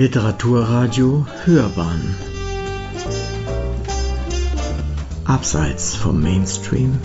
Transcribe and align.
Literaturradio 0.00 1.26
Hörbahn 1.44 2.16
Abseits 5.26 5.94
vom 5.94 6.22
Mainstream 6.22 6.98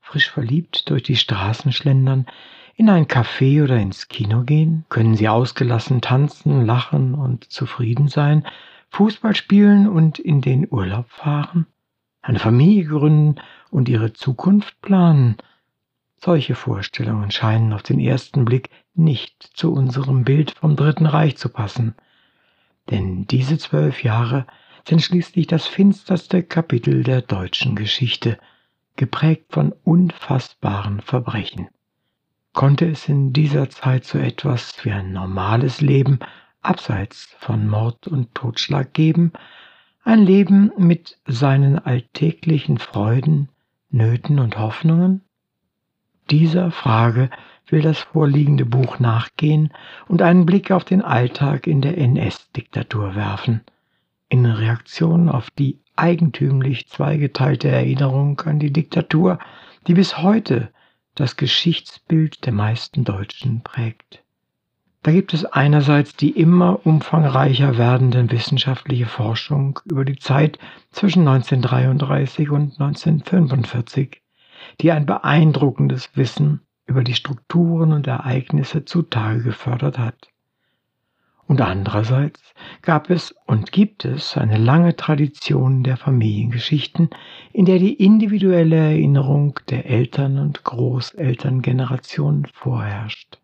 Frisch 0.00 0.30
verliebt 0.30 0.88
durch 0.88 1.02
die 1.02 1.16
Straßen 1.16 1.72
schlendern, 1.72 2.24
in 2.76 2.88
ein 2.88 3.04
Café 3.04 3.62
oder 3.62 3.76
ins 3.76 4.08
Kino 4.08 4.44
gehen? 4.44 4.86
Können 4.88 5.14
Sie 5.14 5.28
ausgelassen 5.28 6.00
tanzen, 6.00 6.64
lachen 6.64 7.14
und 7.14 7.52
zufrieden 7.52 8.08
sein, 8.08 8.46
Fußball 8.88 9.36
spielen 9.36 9.86
und 9.86 10.18
in 10.18 10.40
den 10.40 10.66
Urlaub 10.70 11.10
fahren? 11.10 11.66
Eine 12.22 12.38
Familie 12.38 12.86
gründen 12.86 13.34
und 13.70 13.90
ihre 13.90 14.14
Zukunft 14.14 14.80
planen? 14.80 15.36
Solche 16.22 16.54
Vorstellungen 16.54 17.30
scheinen 17.30 17.72
auf 17.72 17.82
den 17.82 17.98
ersten 17.98 18.44
Blick 18.44 18.68
nicht 18.94 19.42
zu 19.54 19.72
unserem 19.72 20.24
Bild 20.24 20.50
vom 20.50 20.76
Dritten 20.76 21.06
Reich 21.06 21.38
zu 21.38 21.48
passen. 21.48 21.94
Denn 22.90 23.26
diese 23.26 23.56
zwölf 23.56 24.02
Jahre 24.02 24.46
sind 24.86 25.00
schließlich 25.00 25.46
das 25.46 25.66
finsterste 25.66 26.42
Kapitel 26.42 27.04
der 27.04 27.22
deutschen 27.22 27.74
Geschichte, 27.74 28.38
geprägt 28.96 29.46
von 29.52 29.72
unfassbaren 29.84 31.00
Verbrechen. 31.00 31.68
Konnte 32.52 32.86
es 32.90 33.08
in 33.08 33.32
dieser 33.32 33.70
Zeit 33.70 34.04
so 34.04 34.18
etwas 34.18 34.84
wie 34.84 34.90
ein 34.90 35.12
normales 35.12 35.80
Leben 35.80 36.18
abseits 36.60 37.34
von 37.38 37.66
Mord 37.66 38.08
und 38.08 38.34
Totschlag 38.34 38.92
geben, 38.92 39.32
ein 40.04 40.18
Leben 40.18 40.70
mit 40.76 41.18
seinen 41.26 41.78
alltäglichen 41.78 42.76
Freuden, 42.76 43.48
Nöten 43.90 44.38
und 44.38 44.58
Hoffnungen? 44.58 45.22
Dieser 46.30 46.70
Frage 46.70 47.28
will 47.66 47.82
das 47.82 47.98
vorliegende 47.98 48.64
Buch 48.64 49.00
nachgehen 49.00 49.72
und 50.06 50.22
einen 50.22 50.46
Blick 50.46 50.70
auf 50.70 50.84
den 50.84 51.02
Alltag 51.02 51.66
in 51.66 51.80
der 51.80 51.98
NS-Diktatur 51.98 53.16
werfen, 53.16 53.62
in 54.28 54.46
Reaktion 54.46 55.28
auf 55.28 55.50
die 55.50 55.80
eigentümlich 55.96 56.88
zweigeteilte 56.88 57.68
Erinnerung 57.68 58.40
an 58.42 58.60
die 58.60 58.72
Diktatur, 58.72 59.38
die 59.86 59.94
bis 59.94 60.18
heute 60.18 60.70
das 61.16 61.36
Geschichtsbild 61.36 62.46
der 62.46 62.52
meisten 62.52 63.04
Deutschen 63.04 63.62
prägt. 63.62 64.22
Da 65.02 65.10
gibt 65.10 65.34
es 65.34 65.44
einerseits 65.44 66.14
die 66.14 66.30
immer 66.30 66.86
umfangreicher 66.86 67.76
werdende 67.76 68.30
wissenschaftliche 68.30 69.06
Forschung 69.06 69.80
über 69.84 70.04
die 70.04 70.18
Zeit 70.18 70.58
zwischen 70.90 71.26
1933 71.26 72.50
und 72.50 72.80
1945, 72.80 74.20
die 74.80 74.92
ein 74.92 75.06
beeindruckendes 75.06 76.16
Wissen 76.16 76.60
über 76.86 77.04
die 77.04 77.14
Strukturen 77.14 77.92
und 77.92 78.06
Ereignisse 78.06 78.84
zutage 78.84 79.42
gefördert 79.42 79.98
hat. 79.98 80.28
Und 81.46 81.60
andererseits 81.60 82.40
gab 82.80 83.10
es 83.10 83.34
und 83.46 83.72
gibt 83.72 84.04
es 84.04 84.36
eine 84.36 84.56
lange 84.56 84.94
Tradition 84.94 85.82
der 85.82 85.96
Familiengeschichten, 85.96 87.10
in 87.52 87.64
der 87.64 87.80
die 87.80 87.94
individuelle 87.94 88.76
Erinnerung 88.76 89.58
der 89.68 89.86
Eltern- 89.86 90.38
und 90.38 90.62
Großelterngeneration 90.62 92.46
vorherrscht. 92.52 93.40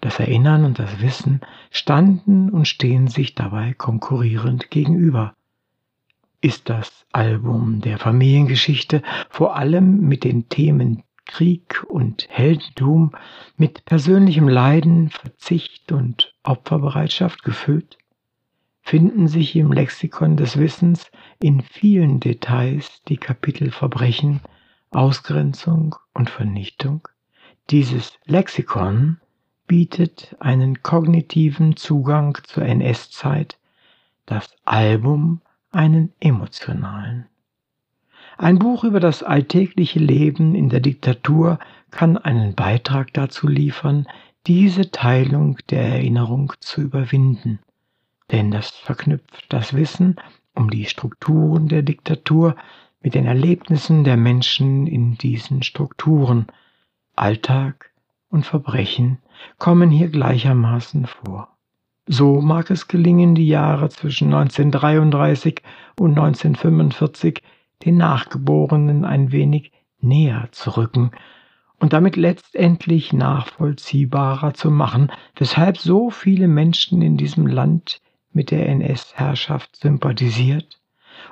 Das 0.00 0.20
Erinnern 0.20 0.64
und 0.64 0.78
das 0.78 1.00
Wissen 1.02 1.40
standen 1.70 2.48
und 2.48 2.68
stehen 2.68 3.08
sich 3.08 3.34
dabei 3.34 3.74
konkurrierend 3.74 4.70
gegenüber 4.70 5.34
ist 6.40 6.68
das 6.68 7.06
Album 7.12 7.80
der 7.80 7.98
Familiengeschichte 7.98 9.02
vor 9.28 9.56
allem 9.56 10.00
mit 10.00 10.24
den 10.24 10.48
Themen 10.48 11.02
Krieg 11.26 11.84
und 11.88 12.26
Heldentum, 12.28 13.12
mit 13.56 13.84
persönlichem 13.84 14.48
Leiden, 14.48 15.10
Verzicht 15.10 15.92
und 15.92 16.34
Opferbereitschaft 16.42 17.44
gefüllt, 17.44 17.98
finden 18.82 19.28
sich 19.28 19.54
im 19.54 19.70
Lexikon 19.70 20.36
des 20.36 20.58
Wissens 20.58 21.10
in 21.40 21.60
vielen 21.60 22.18
Details 22.18 23.02
die 23.06 23.16
Kapitel 23.16 23.70
Verbrechen, 23.70 24.40
Ausgrenzung 24.90 25.94
und 26.14 26.30
Vernichtung. 26.30 27.06
Dieses 27.70 28.18
Lexikon 28.24 29.20
bietet 29.68 30.34
einen 30.40 30.82
kognitiven 30.82 31.76
Zugang 31.76 32.36
zur 32.42 32.64
NS-Zeit, 32.64 33.56
das 34.26 34.50
Album 34.64 35.42
einen 35.70 36.12
emotionalen. 36.20 37.26
Ein 38.38 38.58
Buch 38.58 38.84
über 38.84 39.00
das 39.00 39.22
alltägliche 39.22 39.98
Leben 39.98 40.54
in 40.54 40.68
der 40.68 40.80
Diktatur 40.80 41.58
kann 41.90 42.16
einen 42.16 42.54
Beitrag 42.54 43.12
dazu 43.12 43.46
liefern, 43.46 44.06
diese 44.46 44.90
Teilung 44.90 45.58
der 45.68 45.82
Erinnerung 45.82 46.52
zu 46.60 46.80
überwinden. 46.80 47.58
Denn 48.30 48.50
das 48.50 48.70
verknüpft 48.70 49.46
das 49.50 49.74
Wissen 49.74 50.16
um 50.54 50.70
die 50.70 50.86
Strukturen 50.86 51.68
der 51.68 51.82
Diktatur 51.82 52.56
mit 53.02 53.14
den 53.14 53.26
Erlebnissen 53.26 54.04
der 54.04 54.16
Menschen 54.16 54.86
in 54.86 55.16
diesen 55.16 55.62
Strukturen. 55.62 56.46
Alltag 57.16 57.90
und 58.30 58.46
Verbrechen 58.46 59.18
kommen 59.58 59.90
hier 59.90 60.08
gleichermaßen 60.08 61.06
vor. 61.06 61.56
So 62.12 62.40
mag 62.40 62.72
es 62.72 62.88
gelingen, 62.88 63.36
die 63.36 63.46
Jahre 63.46 63.88
zwischen 63.88 64.34
1933 64.34 65.62
und 65.96 66.18
1945 66.18 67.40
den 67.84 67.98
Nachgeborenen 67.98 69.04
ein 69.04 69.30
wenig 69.30 69.70
näher 70.00 70.48
zu 70.50 70.76
rücken 70.76 71.12
und 71.78 71.92
damit 71.92 72.16
letztendlich 72.16 73.12
nachvollziehbarer 73.12 74.54
zu 74.54 74.72
machen, 74.72 75.12
weshalb 75.36 75.78
so 75.78 76.10
viele 76.10 76.48
Menschen 76.48 77.00
in 77.00 77.16
diesem 77.16 77.46
Land 77.46 78.02
mit 78.32 78.50
der 78.50 78.68
NS-Herrschaft 78.68 79.76
sympathisiert 79.76 80.80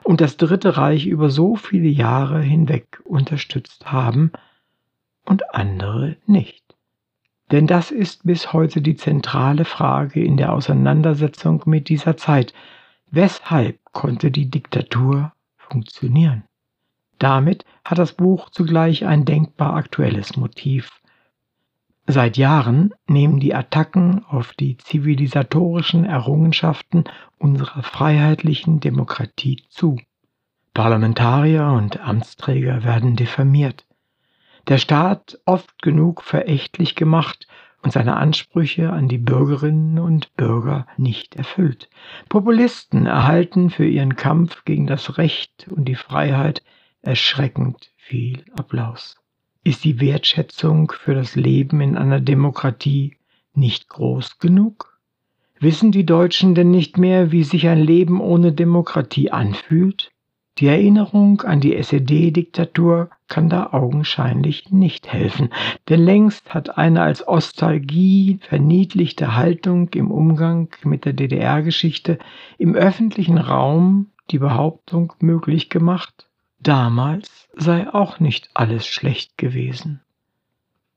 und 0.04 0.20
das 0.20 0.36
Dritte 0.36 0.76
Reich 0.76 1.06
über 1.06 1.28
so 1.28 1.56
viele 1.56 1.88
Jahre 1.88 2.40
hinweg 2.40 3.00
unterstützt 3.02 3.90
haben 3.90 4.30
und 5.24 5.56
andere 5.56 6.18
nicht. 6.26 6.67
Denn 7.50 7.66
das 7.66 7.90
ist 7.90 8.24
bis 8.24 8.52
heute 8.52 8.82
die 8.82 8.96
zentrale 8.96 9.64
Frage 9.64 10.22
in 10.22 10.36
der 10.36 10.52
Auseinandersetzung 10.52 11.62
mit 11.66 11.88
dieser 11.88 12.16
Zeit. 12.16 12.52
Weshalb 13.10 13.78
konnte 13.92 14.30
die 14.30 14.50
Diktatur 14.50 15.32
funktionieren? 15.56 16.44
Damit 17.18 17.64
hat 17.84 17.98
das 17.98 18.12
Buch 18.12 18.50
zugleich 18.50 19.06
ein 19.06 19.24
denkbar 19.24 19.74
aktuelles 19.74 20.36
Motiv. 20.36 21.00
Seit 22.06 22.36
Jahren 22.36 22.94
nehmen 23.06 23.40
die 23.40 23.54
Attacken 23.54 24.24
auf 24.24 24.52
die 24.52 24.76
zivilisatorischen 24.76 26.04
Errungenschaften 26.04 27.04
unserer 27.38 27.82
freiheitlichen 27.82 28.80
Demokratie 28.80 29.62
zu. 29.68 29.98
Parlamentarier 30.74 31.66
und 31.66 32.00
Amtsträger 32.00 32.84
werden 32.84 33.16
diffamiert 33.16 33.87
der 34.68 34.78
Staat 34.78 35.38
oft 35.46 35.82
genug 35.82 36.22
verächtlich 36.22 36.94
gemacht 36.94 37.46
und 37.82 37.92
seine 37.92 38.16
Ansprüche 38.16 38.90
an 38.92 39.08
die 39.08 39.18
Bürgerinnen 39.18 39.98
und 39.98 40.34
Bürger 40.36 40.86
nicht 40.96 41.36
erfüllt. 41.36 41.88
Populisten 42.28 43.06
erhalten 43.06 43.70
für 43.70 43.86
ihren 43.86 44.16
Kampf 44.16 44.64
gegen 44.64 44.86
das 44.86 45.16
Recht 45.16 45.68
und 45.70 45.86
die 45.86 45.94
Freiheit 45.94 46.62
erschreckend 47.02 47.92
viel 47.96 48.44
Applaus. 48.56 49.16
Ist 49.64 49.84
die 49.84 50.00
Wertschätzung 50.00 50.92
für 50.92 51.14
das 51.14 51.34
Leben 51.36 51.80
in 51.80 51.96
einer 51.96 52.20
Demokratie 52.20 53.16
nicht 53.54 53.88
groß 53.88 54.38
genug? 54.38 54.98
Wissen 55.60 55.92
die 55.92 56.06
Deutschen 56.06 56.54
denn 56.54 56.70
nicht 56.70 56.98
mehr, 56.98 57.32
wie 57.32 57.42
sich 57.42 57.68
ein 57.68 57.80
Leben 57.80 58.20
ohne 58.20 58.52
Demokratie 58.52 59.30
anfühlt? 59.30 60.10
Die 60.58 60.66
Erinnerung 60.66 61.42
an 61.42 61.60
die 61.60 61.76
SED-Diktatur 61.76 63.10
kann 63.28 63.48
da 63.48 63.68
augenscheinlich 63.70 64.72
nicht 64.72 65.12
helfen, 65.12 65.50
denn 65.88 66.00
längst 66.00 66.52
hat 66.52 66.76
eine 66.76 67.02
als 67.02 67.26
Ostalgie 67.28 68.40
verniedlichte 68.42 69.36
Haltung 69.36 69.88
im 69.94 70.10
Umgang 70.10 70.68
mit 70.82 71.04
der 71.04 71.12
DDR-Geschichte 71.12 72.18
im 72.58 72.74
öffentlichen 72.74 73.38
Raum 73.38 74.08
die 74.32 74.40
Behauptung 74.40 75.12
möglich 75.20 75.70
gemacht, 75.70 76.28
damals 76.58 77.48
sei 77.54 77.88
auch 77.94 78.18
nicht 78.18 78.50
alles 78.54 78.84
schlecht 78.84 79.38
gewesen. 79.38 80.00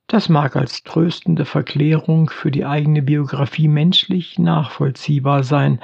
Das 0.07 0.27
mag 0.27 0.56
als 0.56 0.81
tröstende 0.81 1.45
Verklärung 1.45 2.31
für 2.31 2.50
die 2.50 2.65
eigene 2.65 3.03
Biografie 3.03 3.68
menschlich 3.68 4.39
nachvollziehbar 4.39 5.44
sein, 5.44 5.80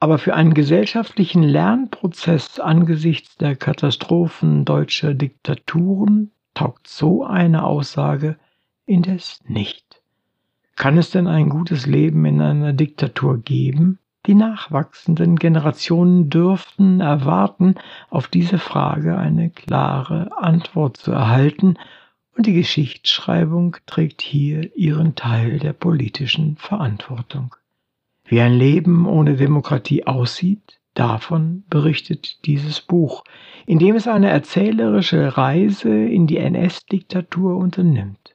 aber 0.00 0.18
für 0.18 0.34
einen 0.34 0.54
gesellschaftlichen 0.54 1.42
Lernprozess 1.42 2.60
angesichts 2.60 3.36
der 3.36 3.56
Katastrophen 3.56 4.64
deutscher 4.64 5.14
Diktaturen 5.14 6.30
taugt 6.54 6.86
so 6.86 7.24
eine 7.24 7.64
Aussage 7.64 8.36
indes 8.86 9.40
nicht. 9.46 10.02
Kann 10.76 10.96
es 10.96 11.10
denn 11.10 11.26
ein 11.26 11.48
gutes 11.48 11.86
Leben 11.86 12.24
in 12.24 12.40
einer 12.40 12.72
Diktatur 12.72 13.38
geben? 13.38 13.98
Die 14.26 14.34
nachwachsenden 14.34 15.36
Generationen 15.36 16.30
dürften 16.30 17.00
erwarten, 17.00 17.74
auf 18.10 18.28
diese 18.28 18.58
Frage 18.58 19.16
eine 19.18 19.50
klare 19.50 20.30
Antwort 20.36 20.96
zu 20.96 21.12
erhalten, 21.12 21.76
und 22.36 22.46
die 22.46 22.52
Geschichtsschreibung 22.52 23.76
trägt 23.86 24.22
hier 24.22 24.76
ihren 24.76 25.16
Teil 25.16 25.58
der 25.58 25.72
politischen 25.72 26.56
Verantwortung. 26.56 27.56
Wie 28.28 28.40
ein 28.42 28.52
Leben 28.52 29.06
ohne 29.06 29.36
Demokratie 29.36 30.06
aussieht, 30.06 30.78
davon 30.92 31.64
berichtet 31.70 32.44
dieses 32.44 32.82
Buch, 32.82 33.24
in 33.64 33.78
dem 33.78 33.96
es 33.96 34.06
eine 34.06 34.28
erzählerische 34.28 35.38
Reise 35.38 35.88
in 35.88 36.26
die 36.26 36.36
NS-Diktatur 36.36 37.56
unternimmt. 37.56 38.34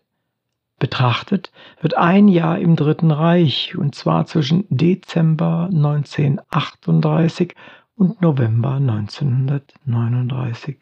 Betrachtet 0.79 1.51
wird 1.79 1.95
ein 1.95 2.27
Jahr 2.27 2.57
im 2.57 2.75
Dritten 2.75 3.11
Reich, 3.11 3.77
und 3.77 3.93
zwar 3.93 4.25
zwischen 4.25 4.65
Dezember 4.69 5.69
1938 5.71 7.53
und 7.95 8.19
November 8.19 8.71
1939. 8.71 10.79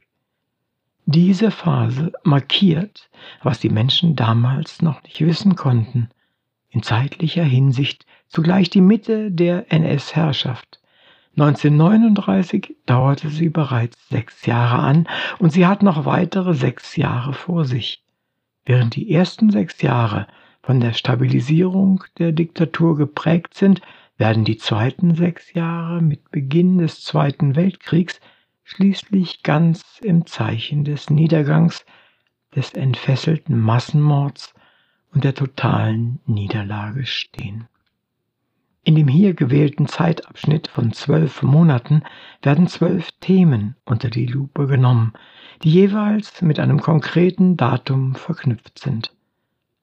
Diese 1.05 1.51
Phase 1.51 2.13
markiert, 2.23 3.09
was 3.43 3.59
die 3.59 3.69
Menschen 3.69 4.15
damals 4.15 4.81
noch 4.81 5.03
nicht 5.03 5.19
wissen 5.19 5.57
konnten, 5.57 6.07
in 6.71 6.81
zeitlicher 6.81 7.43
Hinsicht 7.43 8.05
zugleich 8.27 8.69
die 8.69 8.81
Mitte 8.81 9.31
der 9.31 9.71
NS-Herrschaft. 9.71 10.79
1939 11.37 12.75
dauerte 12.85 13.29
sie 13.29 13.49
bereits 13.49 14.09
sechs 14.09 14.45
Jahre 14.45 14.79
an 14.79 15.07
und 15.39 15.51
sie 15.51 15.65
hat 15.65 15.83
noch 15.83 16.05
weitere 16.05 16.53
sechs 16.53 16.95
Jahre 16.95 17.33
vor 17.33 17.65
sich. 17.65 18.03
Während 18.65 18.95
die 18.95 19.11
ersten 19.13 19.49
sechs 19.49 19.81
Jahre 19.81 20.27
von 20.61 20.79
der 20.79 20.93
Stabilisierung 20.93 22.03
der 22.17 22.31
Diktatur 22.31 22.97
geprägt 22.97 23.53
sind, 23.53 23.81
werden 24.17 24.45
die 24.45 24.57
zweiten 24.57 25.15
sechs 25.15 25.53
Jahre 25.53 26.01
mit 26.01 26.31
Beginn 26.31 26.77
des 26.77 27.03
Zweiten 27.03 27.55
Weltkriegs 27.55 28.19
schließlich 28.63 29.43
ganz 29.43 29.99
im 30.01 30.25
Zeichen 30.25 30.83
des 30.83 31.09
Niedergangs, 31.09 31.85
des 32.55 32.73
entfesselten 32.73 33.59
Massenmords 33.59 34.53
und 35.13 35.23
der 35.23 35.35
totalen 35.35 36.19
Niederlage 36.25 37.05
stehen. 37.05 37.67
In 38.83 38.95
dem 38.95 39.07
hier 39.07 39.35
gewählten 39.35 39.87
Zeitabschnitt 39.87 40.67
von 40.67 40.91
zwölf 40.91 41.43
Monaten 41.43 42.03
werden 42.41 42.67
zwölf 42.67 43.11
Themen 43.19 43.75
unter 43.85 44.09
die 44.09 44.25
Lupe 44.25 44.65
genommen, 44.65 45.13
die 45.63 45.69
jeweils 45.69 46.41
mit 46.41 46.59
einem 46.59 46.81
konkreten 46.81 47.57
Datum 47.57 48.15
verknüpft 48.15 48.79
sind. 48.79 49.13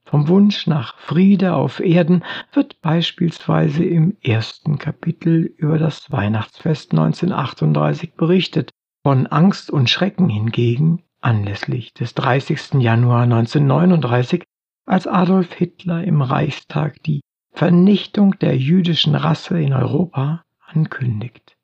Vom 0.05 0.27
Wunsch 0.27 0.67
nach 0.67 0.99
Friede 0.99 1.55
auf 1.55 1.81
Erden 1.81 2.25
wird 2.53 2.81
beispielsweise 2.81 3.85
im 3.85 4.17
ersten 4.23 4.79
Kapitel 4.79 5.45
über 5.59 5.79
das 5.79 6.11
Weihnachtsfest 6.11 6.93
1938 6.93 8.15
berichtet, 8.15 8.71
von 9.05 9.27
Angst 9.27 9.71
und 9.71 9.91
Schrecken 9.91 10.29
hingegen 10.29 11.03
anlässlich 11.21 11.93
des 11.95 12.15
30. 12.15 12.75
Januar 12.81 13.23
1939, 13.23 14.45
als 14.88 15.06
Adolf 15.06 15.52
Hitler 15.52 16.02
im 16.02 16.23
Reichstag 16.23 17.02
die 17.02 17.20
Vernichtung 17.52 18.38
der 18.38 18.56
jüdischen 18.56 19.14
Rasse 19.14 19.61
in 19.61 19.75
Europa 19.75 20.44
ankündigt. 20.67 21.56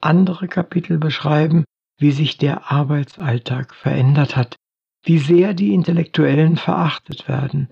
Andere 0.00 0.46
Kapitel 0.46 0.98
beschreiben, 0.98 1.64
wie 1.96 2.10
sich 2.10 2.36
der 2.36 2.70
Arbeitsalltag 2.70 3.74
verändert 3.74 4.36
hat, 4.36 4.56
wie 5.02 5.18
sehr 5.18 5.54
die 5.54 5.72
Intellektuellen 5.72 6.56
verachtet 6.56 7.26
werden, 7.26 7.68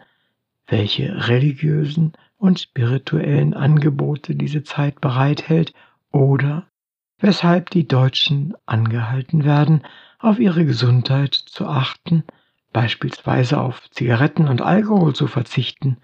welche 0.66 1.28
religiösen 1.28 2.12
und 2.38 2.58
spirituellen 2.58 3.52
Angebote 3.52 4.34
diese 4.34 4.62
Zeit 4.62 5.00
bereithält 5.02 5.74
oder 6.10 6.66
weshalb 7.18 7.68
die 7.68 7.86
Deutschen 7.86 8.54
angehalten 8.64 9.44
werden, 9.44 9.82
auf 10.18 10.38
ihre 10.38 10.64
Gesundheit 10.64 11.34
zu 11.34 11.66
achten, 11.66 12.24
beispielsweise 12.74 13.58
auf 13.58 13.88
Zigaretten 13.90 14.48
und 14.48 14.60
Alkohol 14.60 15.14
zu 15.14 15.28
verzichten. 15.28 15.96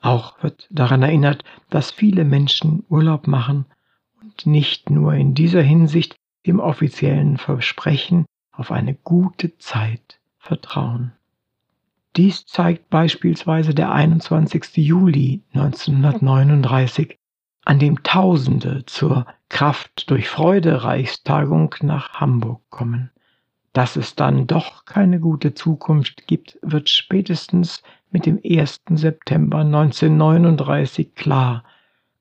Auch 0.00 0.40
wird 0.42 0.68
daran 0.70 1.02
erinnert, 1.02 1.42
dass 1.70 1.90
viele 1.90 2.24
Menschen 2.24 2.84
Urlaub 2.88 3.26
machen 3.26 3.64
und 4.22 4.46
nicht 4.46 4.90
nur 4.90 5.14
in 5.14 5.34
dieser 5.34 5.62
Hinsicht 5.62 6.14
dem 6.46 6.60
offiziellen 6.60 7.38
Versprechen 7.38 8.26
auf 8.52 8.70
eine 8.70 8.94
gute 8.94 9.58
Zeit 9.58 10.20
vertrauen. 10.38 11.12
Dies 12.14 12.46
zeigt 12.46 12.88
beispielsweise 12.88 13.74
der 13.74 13.90
21. 13.90 14.76
Juli 14.76 15.42
1939, 15.54 17.18
an 17.64 17.78
dem 17.78 18.02
Tausende 18.02 18.84
zur 18.86 19.26
Kraft 19.48 20.08
durch 20.10 20.28
Freude 20.28 20.84
Reichstagung 20.84 21.74
nach 21.80 22.14
Hamburg 22.20 22.62
kommen. 22.70 23.10
Dass 23.76 23.96
es 23.96 24.14
dann 24.14 24.46
doch 24.46 24.86
keine 24.86 25.20
gute 25.20 25.52
Zukunft 25.52 26.26
gibt, 26.26 26.58
wird 26.62 26.88
spätestens 26.88 27.82
mit 28.10 28.24
dem 28.24 28.40
1. 28.42 28.80
September 28.88 29.58
1939 29.58 31.14
klar, 31.14 31.62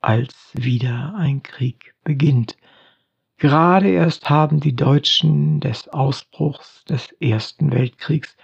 als 0.02 0.52
wieder 0.52 1.16
ein 1.18 1.44
Krieg 1.44 1.96
beginnt. 2.04 2.58
Gerade 3.38 3.88
erst 3.88 4.30
haben 4.30 4.60
die 4.60 4.76
Deutschen 4.76 5.62
des 5.62 5.88
Ausbruchs 5.88 6.84
des 6.90 7.14
Ersten 7.22 7.72
Weltkriegs 7.72 8.36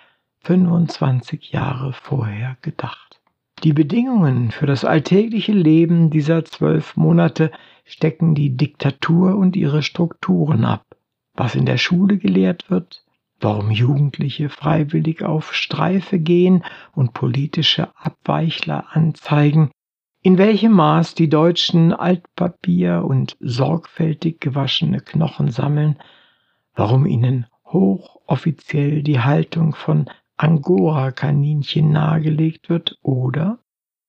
25 0.46 1.52
Jahre 1.52 1.92
vorher 1.92 2.56
gedacht. 2.62 3.20
Die 3.66 3.74
Bedingungen 3.74 4.52
für 4.52 4.68
das 4.68 4.86
alltägliche 4.86 5.52
Leben 5.52 6.12
dieser 6.12 6.46
zwölf 6.46 6.96
Monate 6.96 7.52
stecken 7.84 8.36
die 8.36 8.56
Diktatur 8.56 9.36
und 9.36 9.58
ihre 9.58 9.84
Strukturen 9.84 10.64
ab. 10.64 10.86
Was 11.44 11.56
in 11.56 11.66
der 11.66 11.80
Schule 11.80 12.20
gelehrt 12.20 12.70
wird, 12.70 13.04
warum 13.40 13.72
Jugendliche 13.72 14.50
freiwillig 14.50 15.24
auf 15.24 15.56
Streife 15.56 16.20
gehen 16.20 16.64
und 16.94 17.16
politische 17.16 17.90
Abweichler 17.96 18.86
anzeigen, 18.92 19.72
in 20.22 20.38
welchem 20.38 20.74
Maß 20.74 21.16
die 21.16 21.30
Deutschen 21.30 21.94
Altpapier 21.94 23.04
und 23.04 23.38
sorgfältig 23.40 24.40
gewaschene 24.40 25.00
Knochen 25.00 25.50
sammeln, 25.50 25.98
warum 26.76 27.08
ihnen 27.08 27.48
hochoffiziell 27.66 29.02
die 29.02 29.22
Haltung 29.22 29.74
von 29.74 30.12
Angora-Kaninchen 30.38 31.92
nahegelegt 31.92 32.70
wird 32.70 33.00
oder 33.02 33.58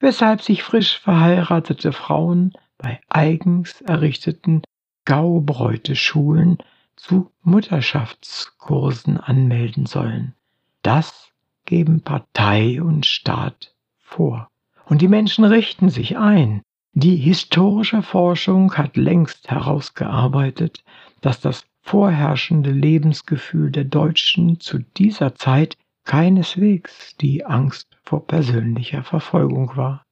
weshalb 0.01 0.43
sich 0.43 0.63
frisch 0.63 0.99
verheiratete 0.99 1.93
Frauen 1.93 2.53
bei 2.77 3.01
eigens 3.09 3.81
errichteten 3.81 4.61
Gaubräuteschulen 5.07 6.59
zu 6.97 7.31
Mutterschaftskursen 7.43 9.19
anmelden 9.19 9.87
sollen. 9.87 10.35
Das 10.83 11.33
geben 11.65 12.03
Partei 12.03 12.83
und 12.83 13.07
Staat 13.07 13.75
vor. 13.99 14.49
Und 14.85 15.01
die 15.01 15.09
Menschen 15.09 15.45
richten 15.45 15.89
sich 15.91 16.19
ein. 16.19 16.63
Die 16.93 17.17
historische 17.17 18.03
Forschung 18.03 18.75
hat 18.75 18.97
längst 18.97 19.51
herausgearbeitet, 19.51 20.85
dass 21.21 21.41
das 21.41 21.65
vorherrschende 21.81 22.71
Lebensgefühl 22.71 23.71
der 23.71 23.85
Deutschen 23.85 24.61
zu 24.61 24.79
dieser 24.79 25.35
Zeit 25.35 25.77
keineswegs 26.05 27.17
die 27.17 27.45
Angst 27.45 27.97
vor 28.03 28.27
persönlicher 28.27 29.03
Verfolgung 29.03 29.77
war. 29.77 30.05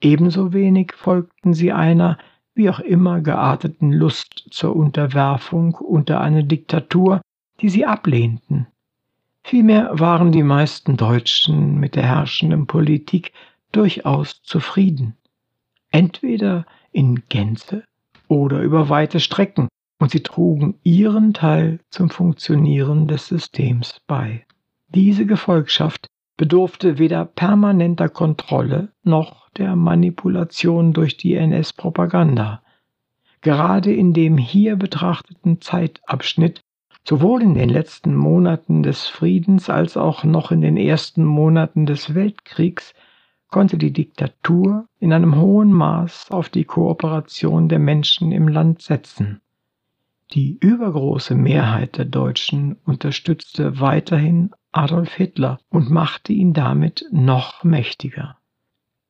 Ebenso 0.00 0.52
wenig 0.52 0.92
folgten 0.94 1.54
sie 1.54 1.72
einer 1.72 2.18
wie 2.54 2.70
auch 2.70 2.80
immer 2.80 3.20
gearteten 3.20 3.92
Lust 3.92 4.46
zur 4.50 4.76
Unterwerfung 4.76 5.74
unter 5.74 6.20
eine 6.20 6.44
Diktatur, 6.44 7.20
die 7.60 7.68
sie 7.68 7.84
ablehnten. 7.84 8.66
Vielmehr 9.42 9.90
waren 9.92 10.32
die 10.32 10.42
meisten 10.42 10.96
Deutschen 10.96 11.78
mit 11.78 11.96
der 11.96 12.04
herrschenden 12.04 12.66
Politik 12.66 13.32
durchaus 13.72 14.42
zufrieden, 14.42 15.16
entweder 15.90 16.64
in 16.92 17.24
Gänze 17.28 17.84
oder 18.28 18.60
über 18.60 18.88
weite 18.88 19.20
Strecken, 19.20 19.68
und 20.00 20.10
sie 20.10 20.22
trugen 20.22 20.78
ihren 20.82 21.34
Teil 21.34 21.78
zum 21.90 22.10
Funktionieren 22.10 23.06
des 23.06 23.28
Systems 23.28 24.00
bei. 24.06 24.44
Diese 24.88 25.24
Gefolgschaft 25.24 26.08
bedurfte 26.36 26.98
weder 26.98 27.24
permanenter 27.24 28.08
Kontrolle 28.08 28.88
noch 29.02 29.48
der 29.50 29.76
Manipulation 29.76 30.92
durch 30.92 31.16
die 31.16 31.34
NS-Propaganda. 31.34 32.62
Gerade 33.40 33.92
in 33.92 34.14
dem 34.14 34.38
hier 34.38 34.76
betrachteten 34.76 35.60
Zeitabschnitt, 35.60 36.60
sowohl 37.06 37.42
in 37.42 37.54
den 37.54 37.68
letzten 37.68 38.14
Monaten 38.14 38.82
des 38.82 39.06
Friedens 39.06 39.70
als 39.70 39.96
auch 39.96 40.24
noch 40.24 40.50
in 40.50 40.60
den 40.60 40.76
ersten 40.76 41.24
Monaten 41.24 41.86
des 41.86 42.14
Weltkriegs, 42.14 42.94
konnte 43.48 43.78
die 43.78 43.92
Diktatur 43.92 44.88
in 44.98 45.12
einem 45.12 45.36
hohen 45.36 45.72
Maß 45.72 46.30
auf 46.30 46.48
die 46.48 46.64
Kooperation 46.64 47.68
der 47.68 47.78
Menschen 47.78 48.32
im 48.32 48.48
Land 48.48 48.82
setzen. 48.82 49.40
Die 50.32 50.58
übergroße 50.58 51.36
Mehrheit 51.36 51.98
der 51.98 52.06
Deutschen 52.06 52.76
unterstützte 52.84 53.78
weiterhin 53.78 54.50
Adolf 54.74 55.14
Hitler 55.14 55.60
und 55.68 55.90
machte 55.90 56.32
ihn 56.32 56.52
damit 56.52 57.06
noch 57.12 57.62
mächtiger. 57.62 58.36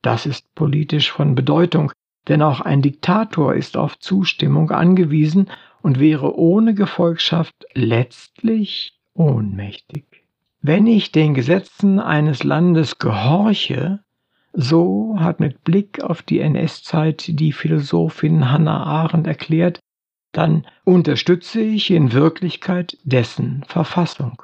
Das 0.01 0.25
ist 0.27 0.53
politisch 0.53 1.11
von 1.11 1.33
Bedeutung, 1.33 1.91
denn 2.27 2.41
auch 2.43 2.61
ein 2.61 2.83
Diktator 2.83 3.55
ist 3.55 3.75
auf 3.75 3.97
Zustimmung 3.97 4.69
angewiesen 4.69 5.49
und 5.81 5.99
wäre 5.99 6.37
ohne 6.37 6.75
Gefolgschaft 6.75 7.55
letztlich 7.73 8.93
ohnmächtig. 9.15 10.05
Wenn 10.61 10.85
ich 10.87 11.11
den 11.11 11.33
Gesetzen 11.33 11.99
eines 11.99 12.43
Landes 12.43 12.99
gehorche, 12.99 13.99
so 14.53 15.17
hat 15.19 15.39
mit 15.39 15.63
Blick 15.63 16.03
auf 16.03 16.21
die 16.21 16.39
NS-Zeit 16.39 17.39
die 17.39 17.51
Philosophin 17.51 18.51
Hannah 18.51 18.83
Arendt 18.83 19.27
erklärt, 19.27 19.79
dann 20.31 20.67
unterstütze 20.83 21.61
ich 21.61 21.91
in 21.91 22.13
Wirklichkeit 22.13 22.97
dessen 23.03 23.63
Verfassung. 23.67 24.41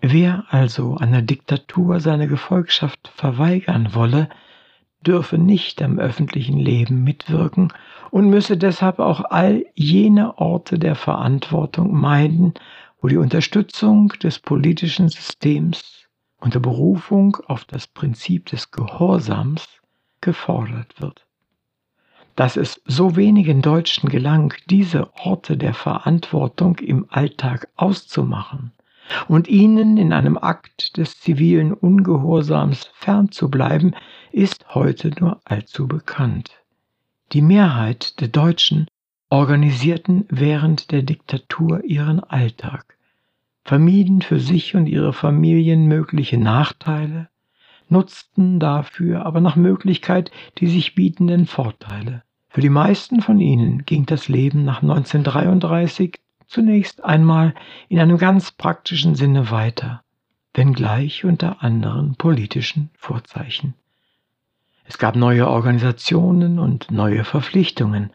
Wer 0.00 0.44
also 0.50 0.96
einer 0.96 1.22
Diktatur 1.22 2.00
seine 2.00 2.28
Gefolgschaft 2.28 3.08
verweigern 3.14 3.94
wolle, 3.94 4.28
dürfe 5.00 5.38
nicht 5.38 5.80
am 5.80 5.98
öffentlichen 5.98 6.58
Leben 6.58 7.02
mitwirken 7.02 7.72
und 8.10 8.28
müsse 8.28 8.56
deshalb 8.56 8.98
auch 8.98 9.24
all 9.30 9.64
jene 9.74 10.36
Orte 10.38 10.78
der 10.78 10.96
Verantwortung 10.96 11.98
meiden, 11.98 12.54
wo 13.00 13.08
die 13.08 13.16
Unterstützung 13.16 14.08
des 14.22 14.38
politischen 14.38 15.08
Systems 15.08 16.06
unter 16.40 16.60
Berufung 16.60 17.38
auf 17.46 17.64
das 17.64 17.86
Prinzip 17.86 18.46
des 18.46 18.70
Gehorsams 18.70 19.66
gefordert 20.20 21.00
wird. 21.00 21.26
Dass 22.34 22.56
es 22.56 22.82
so 22.84 23.16
wenigen 23.16 23.62
Deutschen 23.62 24.10
gelang, 24.10 24.52
diese 24.68 25.10
Orte 25.14 25.56
der 25.56 25.72
Verantwortung 25.72 26.76
im 26.78 27.06
Alltag 27.08 27.68
auszumachen 27.76 28.72
und 29.28 29.48
ihnen 29.48 29.96
in 29.96 30.12
einem 30.12 30.36
Akt 30.38 30.96
des 30.96 31.20
zivilen 31.20 31.72
Ungehorsams 31.72 32.90
fernzubleiben, 32.94 33.94
ist 34.32 34.74
heute 34.74 35.10
nur 35.18 35.40
allzu 35.44 35.86
bekannt. 35.86 36.62
Die 37.32 37.42
Mehrheit 37.42 38.20
der 38.20 38.28
Deutschen 38.28 38.86
organisierten 39.30 40.24
während 40.28 40.92
der 40.92 41.02
Diktatur 41.02 41.84
ihren 41.84 42.20
Alltag, 42.20 42.96
vermieden 43.64 44.22
für 44.22 44.38
sich 44.38 44.76
und 44.76 44.86
ihre 44.86 45.12
Familien 45.12 45.86
mögliche 45.86 46.38
Nachteile, 46.38 47.28
nutzten 47.88 48.60
dafür 48.60 49.26
aber 49.26 49.40
nach 49.40 49.56
Möglichkeit 49.56 50.30
die 50.58 50.68
sich 50.68 50.94
bietenden 50.94 51.46
Vorteile. 51.46 52.22
Für 52.48 52.60
die 52.60 52.70
meisten 52.70 53.20
von 53.20 53.40
ihnen 53.40 53.84
ging 53.84 54.06
das 54.06 54.28
Leben 54.28 54.64
nach 54.64 54.82
1933 54.82 56.20
zunächst 56.46 57.04
einmal 57.04 57.54
in 57.88 57.98
einem 58.00 58.18
ganz 58.18 58.50
praktischen 58.50 59.14
Sinne 59.14 59.50
weiter, 59.50 60.02
wenngleich 60.54 61.24
unter 61.24 61.62
anderen 61.62 62.16
politischen 62.16 62.90
Vorzeichen. 62.96 63.74
Es 64.84 64.98
gab 64.98 65.16
neue 65.16 65.48
Organisationen 65.48 66.58
und 66.58 66.90
neue 66.90 67.24
Verpflichtungen, 67.24 68.10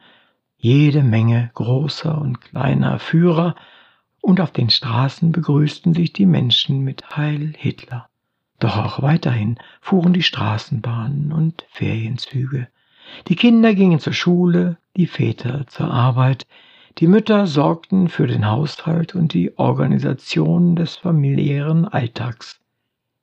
jede 0.57 1.03
Menge 1.03 1.51
großer 1.53 2.17
und 2.17 2.39
kleiner 2.41 3.00
Führer, 3.00 3.55
und 4.21 4.39
auf 4.39 4.51
den 4.51 4.69
Straßen 4.69 5.31
begrüßten 5.31 5.95
sich 5.95 6.13
die 6.13 6.27
Menschen 6.27 6.83
mit 6.83 7.17
Heil 7.17 7.53
Hitler. 7.57 8.07
Doch 8.59 8.77
auch 8.77 9.01
weiterhin 9.01 9.57
fuhren 9.81 10.13
die 10.13 10.21
Straßenbahnen 10.21 11.33
und 11.33 11.65
Ferienzüge. 11.69 12.67
Die 13.27 13.35
Kinder 13.35 13.73
gingen 13.73 14.00
zur 14.00 14.13
Schule, 14.13 14.77
die 14.95 15.07
Väter 15.07 15.65
zur 15.67 15.91
Arbeit, 15.91 16.45
die 16.98 17.07
Mütter 17.07 17.48
sorgten 17.48 18.10
für 18.10 18.27
den 18.27 18.48
Haushalt 18.48 19.15
und 19.15 19.33
die 19.33 19.57
Organisation 19.57 20.75
des 20.75 20.95
familiären 20.95 21.88
Alltags. 21.88 22.60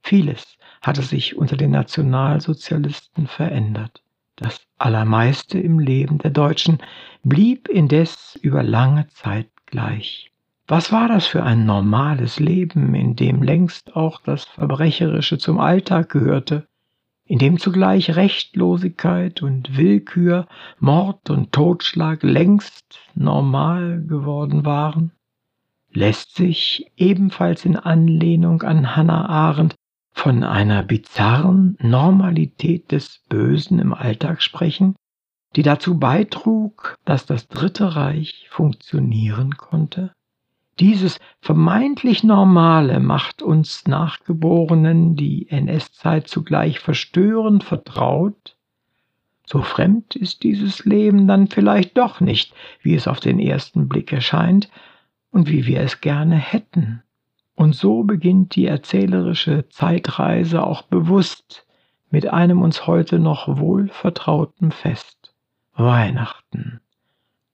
Vieles 0.02 0.58
hatte 0.80 1.02
sich 1.02 1.36
unter 1.36 1.56
den 1.56 1.72
Nationalsozialisten 1.72 3.26
verändert. 3.26 4.02
Das 4.36 4.60
Allermeiste 4.78 5.58
im 5.58 5.78
Leben 5.78 6.18
der 6.18 6.30
Deutschen 6.30 6.78
blieb 7.24 7.68
indes 7.68 8.38
über 8.40 8.62
lange 8.62 9.08
Zeit 9.08 9.48
gleich. 9.66 10.30
Was 10.66 10.92
war 10.92 11.08
das 11.08 11.26
für 11.26 11.42
ein 11.42 11.66
normales 11.66 12.38
Leben, 12.38 12.94
in 12.94 13.16
dem 13.16 13.42
längst 13.42 13.96
auch 13.96 14.20
das 14.22 14.44
Verbrecherische 14.44 15.38
zum 15.38 15.58
Alltag 15.58 16.10
gehörte? 16.10 16.68
In 17.28 17.38
dem 17.38 17.58
zugleich 17.58 18.16
Rechtlosigkeit 18.16 19.42
und 19.42 19.76
Willkür, 19.76 20.48
Mord 20.80 21.28
und 21.28 21.52
Totschlag 21.52 22.22
längst 22.22 23.00
normal 23.14 24.02
geworden 24.02 24.64
waren? 24.64 25.12
Lässt 25.92 26.34
sich 26.36 26.90
ebenfalls 26.96 27.66
in 27.66 27.76
Anlehnung 27.76 28.62
an 28.62 28.96
Hannah 28.96 29.28
Arendt 29.28 29.74
von 30.12 30.42
einer 30.42 30.82
bizarren 30.82 31.76
Normalität 31.80 32.90
des 32.92 33.22
Bösen 33.28 33.78
im 33.78 33.92
Alltag 33.92 34.42
sprechen, 34.42 34.96
die 35.54 35.62
dazu 35.62 35.98
beitrug, 35.98 36.96
dass 37.04 37.26
das 37.26 37.46
Dritte 37.48 37.94
Reich 37.94 38.46
funktionieren 38.50 39.56
konnte? 39.58 40.12
Dieses 40.80 41.18
vermeintlich 41.40 42.22
Normale 42.22 43.00
macht 43.00 43.42
uns 43.42 43.86
Nachgeborenen 43.88 45.16
die 45.16 45.48
NS-Zeit 45.50 46.28
zugleich 46.28 46.78
verstörend 46.78 47.64
vertraut. 47.64 48.56
So 49.44 49.62
fremd 49.62 50.14
ist 50.14 50.44
dieses 50.44 50.84
Leben 50.84 51.26
dann 51.26 51.48
vielleicht 51.48 51.98
doch 51.98 52.20
nicht, 52.20 52.54
wie 52.80 52.94
es 52.94 53.08
auf 53.08 53.18
den 53.18 53.40
ersten 53.40 53.88
Blick 53.88 54.12
erscheint 54.12 54.70
und 55.30 55.48
wie 55.48 55.66
wir 55.66 55.80
es 55.80 56.00
gerne 56.00 56.36
hätten. 56.36 57.02
Und 57.56 57.74
so 57.74 58.04
beginnt 58.04 58.54
die 58.54 58.66
erzählerische 58.66 59.68
Zeitreise 59.70 60.62
auch 60.62 60.82
bewusst 60.82 61.66
mit 62.08 62.28
einem 62.28 62.62
uns 62.62 62.86
heute 62.86 63.18
noch 63.18 63.58
wohl 63.58 63.88
vertrauten 63.88 64.70
Fest 64.70 65.34
Weihnachten. 65.74 66.80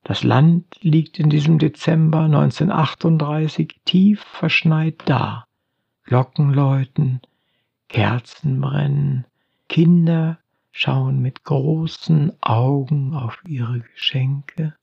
Das 0.04 0.22
Land 0.22 0.66
liegt 0.82 1.18
in 1.18 1.30
diesem 1.30 1.58
Dezember 1.58 2.20
1938 2.20 3.80
tief 3.86 4.20
verschneit 4.20 5.02
da. 5.06 5.46
Glocken 6.04 6.52
läuten, 6.52 7.22
Kerzen 7.88 8.60
brennen, 8.60 9.24
Kinder 9.66 10.38
schauen 10.72 11.20
mit 11.20 11.44
großen 11.44 12.32
Augen 12.42 13.14
auf 13.14 13.42
ihre 13.46 13.80
Geschenke. 13.80 14.74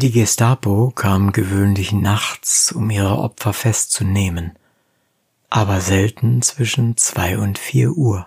Die 0.00 0.12
Gestapo 0.12 0.92
kam 0.94 1.30
gewöhnlich 1.30 1.92
nachts, 1.92 2.72
um 2.72 2.88
ihre 2.88 3.18
Opfer 3.18 3.52
festzunehmen, 3.52 4.52
aber 5.50 5.82
selten 5.82 6.40
zwischen 6.40 6.96
zwei 6.96 7.36
und 7.36 7.58
vier 7.58 7.90
Uhr. 7.90 8.26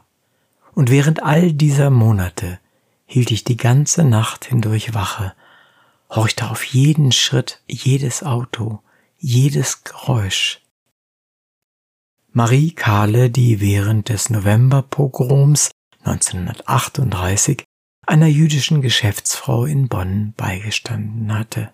Und 0.76 0.92
während 0.92 1.24
all 1.24 1.52
dieser 1.52 1.90
Monate 1.90 2.60
hielt 3.08 3.32
ich 3.32 3.44
die 3.44 3.58
ganze 3.58 4.04
Nacht 4.04 4.46
hindurch 4.46 4.94
Wache, 4.94 5.34
horchte 6.12 6.52
auf 6.52 6.64
jeden 6.64 7.12
Schritt, 7.12 7.64
jedes 7.66 8.22
Auto, 8.22 8.84
jedes 9.18 9.84
Geräusch. 9.84 10.62
Marie 12.34 12.74
Kahle, 12.74 13.32
die 13.32 13.62
während 13.62 14.10
des 14.10 14.30
Novemberpogroms 14.30 15.72
1938 16.04 17.64
einer 18.06 18.28
jüdischen 18.28 18.82
Geschäftsfrau 18.82 19.66
in 19.66 19.88
Bonn 19.88 20.34
beigestanden 20.36 21.38
hatte. 21.38 21.72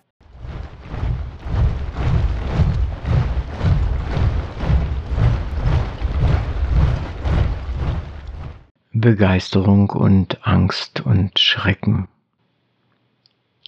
Begeisterung 8.92 9.90
und 9.90 10.46
Angst 10.46 11.00
und 11.00 11.38
Schrecken. 11.38 12.08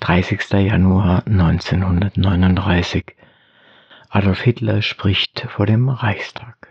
30. 0.01 0.51
Januar 0.51 1.27
1939. 1.27 3.17
Adolf 4.11 4.41
Hitler 4.41 4.83
spricht 4.83 5.47
vor 5.49 5.67
dem 5.67 5.89
Reichstag. 5.89 6.69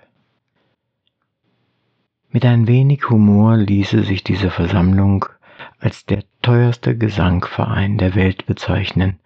Mit 2.30 2.46
ein 2.46 2.68
wenig 2.68 3.10
Humor 3.10 3.58
ließe 3.58 4.04
sich 4.04 4.24
diese 4.24 4.52
Versammlung 4.52 5.26
als 5.82 6.06
der 6.06 6.24
teuerste 6.42 6.98
Gesangverein 6.98 7.98
der 7.98 8.16
Welt 8.16 8.46
bezeichnen. 8.46 9.20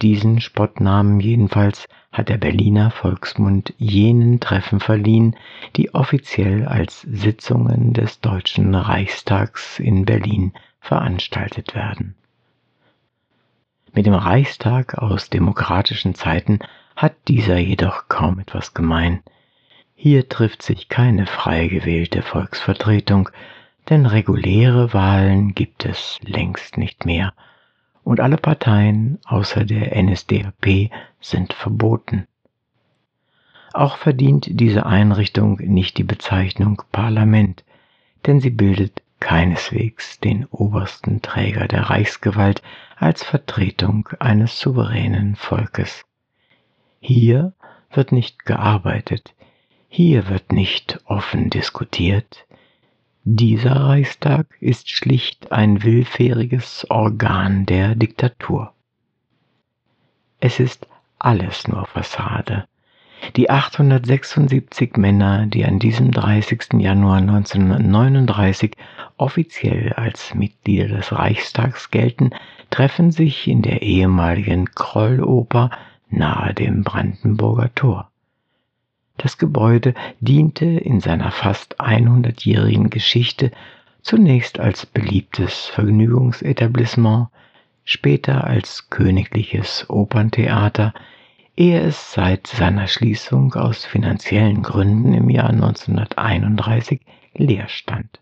Diesen 0.00 0.40
Spottnamen 0.40 1.20
jedenfalls 1.20 1.86
hat 2.10 2.28
der 2.28 2.38
Berliner 2.38 2.90
Volksmund 2.90 3.72
jenen 3.78 4.40
Treffen 4.40 4.80
verliehen, 4.80 5.36
die 5.76 5.94
offiziell 5.94 6.66
als 6.66 7.02
Sitzungen 7.02 7.92
des 7.92 8.20
Deutschen 8.20 8.74
Reichstags 8.74 9.78
in 9.78 10.04
Berlin 10.04 10.52
veranstaltet 10.80 11.74
werden. 11.74 12.16
Mit 13.92 14.06
dem 14.06 14.14
Reichstag 14.14 14.98
aus 14.98 15.28
demokratischen 15.28 16.14
Zeiten 16.14 16.60
hat 16.96 17.14
dieser 17.28 17.58
jedoch 17.58 18.08
kaum 18.08 18.38
etwas 18.38 18.74
gemein. 18.74 19.22
Hier 19.94 20.28
trifft 20.28 20.62
sich 20.62 20.88
keine 20.88 21.26
frei 21.26 21.68
gewählte 21.68 22.22
Volksvertretung, 22.22 23.28
denn 23.88 24.06
reguläre 24.06 24.92
Wahlen 24.92 25.54
gibt 25.54 25.84
es 25.84 26.18
längst 26.22 26.78
nicht 26.78 27.04
mehr 27.04 27.32
und 28.04 28.20
alle 28.20 28.36
Parteien 28.36 29.18
außer 29.26 29.64
der 29.64 30.00
NSDAP 30.02 30.90
sind 31.20 31.52
verboten. 31.52 32.26
Auch 33.72 33.96
verdient 33.96 34.46
diese 34.48 34.84
Einrichtung 34.86 35.56
nicht 35.56 35.96
die 35.98 36.04
Bezeichnung 36.04 36.82
Parlament, 36.92 37.64
denn 38.26 38.40
sie 38.40 38.50
bildet 38.50 39.02
keineswegs 39.20 40.18
den 40.20 40.46
obersten 40.46 41.22
Träger 41.22 41.68
der 41.68 41.90
Reichsgewalt 41.90 42.60
als 42.96 43.22
Vertretung 43.24 44.08
eines 44.18 44.58
souveränen 44.60 45.36
Volkes. 45.36 46.04
Hier 47.00 47.52
wird 47.92 48.12
nicht 48.12 48.44
gearbeitet, 48.44 49.34
hier 49.88 50.28
wird 50.28 50.52
nicht 50.52 51.00
offen 51.04 51.50
diskutiert, 51.50 52.46
dieser 53.24 53.76
Reichstag 53.76 54.46
ist 54.60 54.90
schlicht 54.90 55.52
ein 55.52 55.84
willfähriges 55.84 56.86
Organ 56.90 57.66
der 57.66 57.94
Diktatur. 57.94 58.72
Es 60.40 60.58
ist 60.58 60.88
alles 61.20 61.68
nur 61.68 61.86
Fassade. 61.86 62.64
Die 63.36 63.48
876 63.48 64.96
Männer, 64.96 65.46
die 65.46 65.64
an 65.64 65.78
diesem 65.78 66.10
30. 66.10 66.80
Januar 66.80 67.18
1939 67.18 68.72
offiziell 69.16 69.92
als 69.92 70.34
Mitglieder 70.34 70.88
des 70.88 71.12
Reichstags 71.12 71.92
gelten, 71.92 72.30
treffen 72.70 73.12
sich 73.12 73.46
in 73.46 73.62
der 73.62 73.82
ehemaligen 73.82 74.64
Krolloper 74.74 75.70
nahe 76.10 76.54
dem 76.54 76.82
Brandenburger 76.82 77.72
Tor. 77.76 78.11
Das 79.16 79.38
Gebäude 79.38 79.94
diente 80.20 80.64
in 80.64 81.00
seiner 81.00 81.30
fast 81.30 81.80
100-jährigen 81.80 82.90
Geschichte 82.90 83.50
zunächst 84.02 84.58
als 84.58 84.84
beliebtes 84.86 85.66
Vergnügungsetablissement, 85.66 87.28
später 87.84 88.44
als 88.44 88.90
königliches 88.90 89.88
Operntheater, 89.88 90.92
ehe 91.56 91.80
es 91.80 92.12
seit 92.12 92.46
seiner 92.46 92.86
Schließung 92.88 93.54
aus 93.54 93.84
finanziellen 93.84 94.62
Gründen 94.62 95.12
im 95.14 95.30
Jahr 95.30 95.50
1931 95.50 97.00
leer 97.34 97.68
stand. 97.68 98.20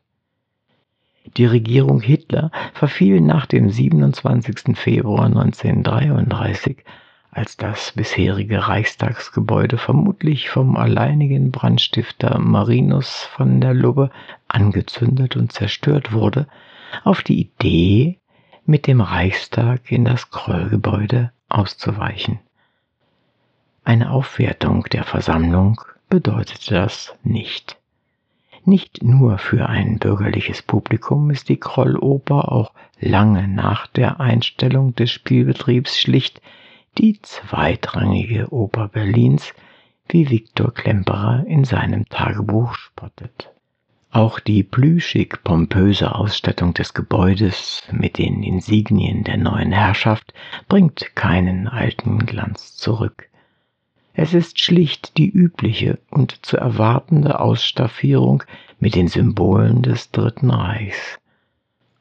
Die 1.37 1.47
Regierung 1.47 2.01
Hitler 2.01 2.51
verfiel 2.75 3.21
nach 3.21 3.47
dem 3.47 3.71
27. 3.71 4.77
Februar 4.77 5.27
1933 5.27 6.85
als 7.33 7.57
das 7.57 7.93
bisherige 7.93 8.67
Reichstagsgebäude 8.67 9.79
vermutlich 9.79 10.51
vom 10.51 10.77
alleinigen 10.77 11.53
Brandstifter 11.53 12.39
Marinus 12.39 13.23
von 13.23 13.61
der 13.61 13.75
Lubbe 13.75 14.11
angezündet 14.49 15.37
und 15.37 15.53
zerstört 15.53 16.13
wurde, 16.13 16.49
auf 17.05 17.23
die 17.23 17.41
Idee, 17.41 18.19
mit 18.67 18.87
dem 18.87 19.01
Reichstag 19.01 19.91
in 19.91 20.05
das 20.05 20.31
Krollgebäude 20.31 21.33
auszuweichen. 21.49 22.41
Eine 23.85 24.11
Aufwertung 24.11 24.85
der 24.93 25.05
Versammlung 25.05 25.81
bedeutete 26.09 26.75
das 26.75 27.15
nicht. 27.23 27.77
Nicht 28.65 29.03
nur 29.03 29.39
für 29.39 29.69
ein 29.69 29.99
bürgerliches 29.99 30.63
Publikum 30.63 31.31
ist 31.31 31.49
die 31.49 31.59
Krolloper 31.59 32.53
auch 32.53 32.73
lange 33.01 33.49
nach 33.49 33.87
der 33.87 34.21
Einstellung 34.21 34.95
des 34.95 35.11
Spielbetriebs 35.11 35.99
schlicht 35.99 36.43
die 36.99 37.21
zweitrangige 37.23 38.53
Oper 38.53 38.89
Berlins, 38.89 39.55
wie 40.09 40.29
Viktor 40.29 40.75
Klemperer 40.75 41.45
in 41.47 41.65
seinem 41.65 42.09
Tagebuch 42.09 42.75
spottet. 42.75 43.51
Auch 44.13 44.41
die 44.41 44.65
plüschig 44.65 45.45
pompöse 45.45 46.15
Ausstattung 46.17 46.75
des 46.75 46.95
Gebäudes 46.95 47.85
mit 47.93 48.19
den 48.19 48.43
Insignien 48.43 49.23
der 49.23 49.37
neuen 49.37 49.71
Herrschaft 49.71 50.35
bringt 50.69 51.15
keinen 51.15 51.69
alten 51.69 52.27
Glanz 52.27 52.77
zurück. 52.77 53.29
Es 54.13 54.35
ist 54.35 54.59
schlicht 54.59 55.17
die 55.17 55.31
übliche 55.31 56.01
und 56.11 56.45
zu 56.45 56.57
erwartende 56.57 57.39
Ausstaffierung 57.39 58.43
mit 58.81 58.97
den 58.97 59.07
Symbolen 59.07 59.83
des 59.83 60.11
Dritten 60.11 60.51
Reichs. 60.51 61.21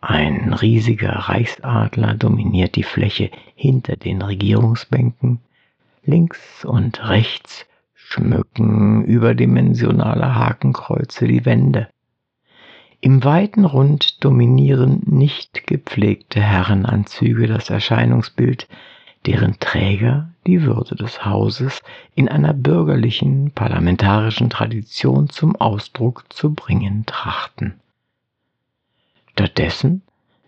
Ein 0.01 0.53
riesiger 0.53 1.11
Reichsadler 1.11 2.13
dominiert 2.13 2.75
die 2.75 2.83
Fläche 2.83 3.31
hinter 3.55 3.97
den 3.97 4.21
Regierungsbänken. 4.21 5.39
Links 6.05 6.63
und 6.63 7.07
rechts 7.09 7.65
schmücken 7.93 9.03
überdimensionale 9.03 10.35
Hakenkreuze 10.35 11.27
die 11.27 11.45
Wände. 11.45 11.89
Im 13.01 13.23
weiten 13.23 13.65
Rund 13.65 14.23
dominieren 14.23 15.01
nicht 15.05 15.67
gepflegte 15.67 16.41
Herrenanzüge 16.41 17.47
das 17.47 17.69
Erscheinungsbild, 17.69 18.67
deren 19.25 19.59
Träger 19.59 20.29
die 20.47 20.63
Würde 20.63 20.95
des 20.95 21.25
Hauses 21.25 21.81
in 22.15 22.29
einer 22.29 22.53
bürgerlichen 22.53 23.51
parlamentarischen 23.51 24.49
Tradition 24.49 25.29
zum 25.29 25.55
Ausdruck 25.57 26.25
zu 26.29 26.53
bringen 26.53 27.05
trachten. 27.05 27.75
Stattdessen 29.39 30.01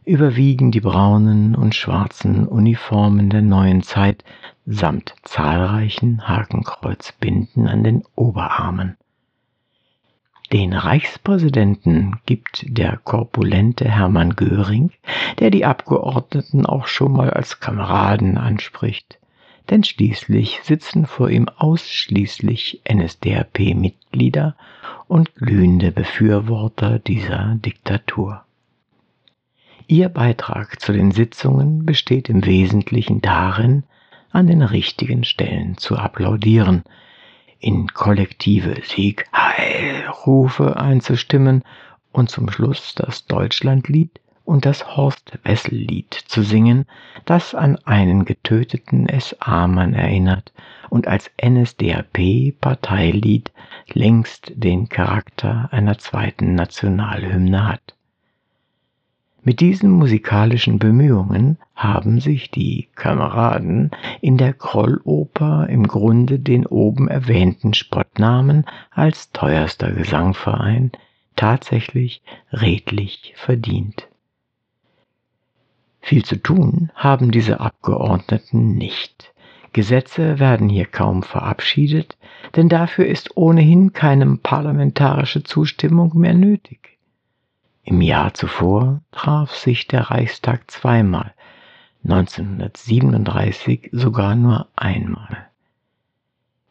überwiegen 0.04 0.72
die 0.72 0.82
braunen 0.82 1.56
und 1.56 1.76
schwarzen 1.76 2.46
Uniformen 2.46 3.30
der 3.30 3.42
neuen 3.42 3.84
Zeit 3.84 4.26
samt 4.66 5.16
zahlreichen 5.24 6.28
Hakenkreuzbinden 6.28 7.70
an 7.70 7.86
den 7.86 8.04
Oberarmen. 8.16 8.98
Den 10.52 10.74
Reichspräsidenten 10.74 12.18
gibt 12.26 12.66
der 12.68 12.98
korpulente 12.98 13.90
Hermann 13.90 14.36
Göring, 14.36 14.92
der 15.40 15.52
die 15.52 15.64
Abgeordneten 15.64 16.66
auch 16.66 16.88
schon 16.88 17.14
mal 17.14 17.30
als 17.30 17.62
Kameraden 17.62 18.38
anspricht, 18.38 19.20
denn 19.70 19.86
schließlich 19.86 20.60
sitzen 20.64 21.06
vor 21.06 21.30
ihm 21.30 21.48
ausschließlich 21.48 22.82
NSDAP-Mitglieder 22.94 24.58
und 25.08 25.34
glühende 25.36 25.94
Befürworter 25.94 27.00
dieser 27.00 27.56
Diktatur. 27.56 28.44
Ihr 29.88 30.10
Beitrag 30.10 30.80
zu 30.80 30.94
den 30.94 31.12
Sitzungen 31.12 31.86
besteht 31.86 32.30
im 32.30 32.46
Wesentlichen 32.46 33.22
darin, 33.22 33.84
an 34.32 34.48
den 34.48 34.62
richtigen 34.62 35.24
Stellen 35.24 35.78
zu 35.78 35.98
applaudieren, 35.98 36.84
in 37.60 37.88
kollektive 37.88 38.76
Sieg-Heil-Rufe 38.84 40.78
einzustimmen 40.78 41.64
und 42.12 42.30
zum 42.30 42.50
Schluss 42.50 42.94
das 42.96 43.26
Deutschlandlied 43.26 44.20
und 44.46 44.66
das 44.66 44.96
Horst-Wessel-Lied 44.96 46.14
zu 46.14 46.44
singen, 46.44 46.86
das 47.26 47.56
an 47.56 47.78
einen 47.86 48.26
getöteten 48.26 49.08
SA-Mann 49.08 49.94
erinnert 49.94 50.54
und 50.90 51.08
als 51.08 51.32
NSDAP-Parteilied 51.42 53.52
längst 53.94 54.52
den 54.56 54.90
Charakter 54.90 55.70
einer 55.72 55.98
zweiten 55.98 56.56
Nationalhymne 56.56 57.68
hat. 57.68 57.96
Mit 59.44 59.60
diesen 59.60 59.90
musikalischen 59.90 60.78
Bemühungen 60.78 61.58
haben 61.74 62.20
sich 62.20 62.52
die 62.52 62.90
Kameraden 62.94 63.90
in 64.22 64.38
der 64.38 64.54
Krolloper 64.54 65.68
im 65.68 65.88
Grunde 65.88 66.38
den 66.38 66.68
oben 66.68 67.08
erwähnten 67.08 67.74
Spottnamen 67.74 68.66
als 68.92 69.32
teuerster 69.32 69.92
Gesangverein 69.94 70.92
tatsächlich 71.36 72.22
redlich 72.52 73.34
verdient. 73.36 74.08
Viel 76.02 76.24
zu 76.24 76.36
tun 76.36 76.92
haben 76.94 77.32
diese 77.32 77.62
Abgeordneten 77.62 78.76
nicht. 78.76 79.34
Gesetze 79.74 80.38
werden 80.38 80.70
hier 80.70 80.86
kaum 80.86 81.24
verabschiedet, 81.24 82.16
denn 82.56 82.70
dafür 82.70 83.08
ist 83.08 83.38
ohnehin 83.38 83.92
keine 83.94 84.38
parlamentarische 84.38 85.42
Zustimmung 85.42 86.16
mehr 86.16 86.36
nötig. 86.36 87.00
Im 87.84 88.02
Jahr 88.02 88.34
zuvor 88.34 89.02
traf 89.12 89.56
sich 89.56 89.88
der 89.88 90.12
Reichstag 90.12 90.70
zweimal, 90.70 91.34
1937 92.04 93.90
sogar 93.92 94.36
nur 94.36 94.68
einmal. 94.76 95.48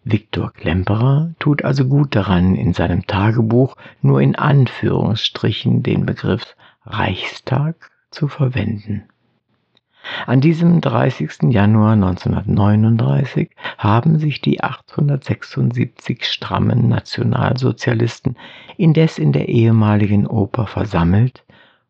Viktor 0.05 0.53
Klemperer 0.53 1.35
tut 1.39 1.63
also 1.63 1.85
gut 1.85 2.17
daran, 2.17 2.55
in 2.55 2.73
seinem 2.73 3.07
Tagebuch 3.07 3.77
nur 4.01 4.21
in 4.21 4.35
Anführungsstrichen 4.35 5.83
den 5.83 6.07
Begriff 6.07 6.57
Reichstag 6.87 7.91
zu 8.11 8.27
verwenden. 8.29 9.10
An 10.27 10.41
diesem 10.41 10.81
30. 10.81 11.51
Januar 11.51 11.93
1939 11.93 13.51
haben 13.79 14.19
sich 14.19 14.41
die 14.41 14.63
876 14.63 16.25
strammen 16.25 16.89
Nationalsozialisten 16.89 18.37
indes 18.77 19.19
in 19.19 19.33
der 19.33 19.49
ehemaligen 19.49 20.27
Oper 20.27 20.67
versammelt, 20.67 21.45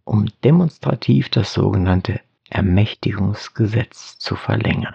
um 0.04 0.26
demonstrativ 0.44 1.28
das 1.28 1.52
sogenannte 1.52 2.20
Ermächtigungsgesetz 2.48 4.18
zu 4.18 4.34
verlängern. 4.36 4.94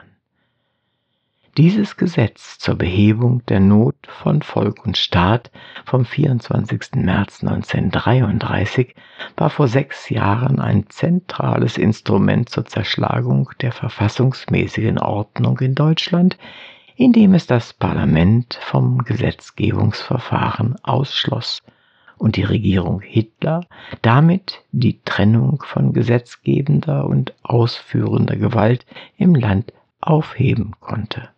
Dieses 1.58 1.96
Gesetz 1.96 2.60
zur 2.60 2.76
Behebung 2.76 3.42
der 3.46 3.62
Not 3.62 3.96
von 4.10 4.42
Volk 4.42 4.86
und 4.86 4.98
Staat 4.98 5.52
vom 5.86 6.04
24. 6.04 6.96
März 6.96 7.46
1933 7.46 8.94
war 9.38 9.50
vor 9.50 9.70
sechs 9.70 10.10
Jahren 10.10 10.60
ein 10.60 10.90
zentrales 10.90 11.78
Instrument 11.78 12.50
zur 12.50 12.66
Zerschlagung 12.66 13.52
der 13.62 13.72
verfassungsmäßigen 13.72 15.00
Ordnung 15.00 15.58
in 15.60 15.76
Deutschland, 15.76 16.38
indem 16.98 17.34
es 17.34 17.48
das 17.48 17.72
Parlament 17.72 18.60
vom 18.62 19.06
Gesetzgebungsverfahren 19.06 20.76
ausschloss 20.84 21.64
und 22.18 22.36
die 22.36 22.44
Regierung 22.44 23.00
Hitler 23.00 23.62
damit 24.02 24.62
die 24.74 25.02
Trennung 25.06 25.64
von 25.66 25.94
gesetzgebender 25.94 27.06
und 27.06 27.34
ausführender 27.44 28.36
Gewalt 28.36 28.86
im 29.16 29.36
Land 29.36 29.72
aufheben 30.02 30.74
konnte. 30.82 31.30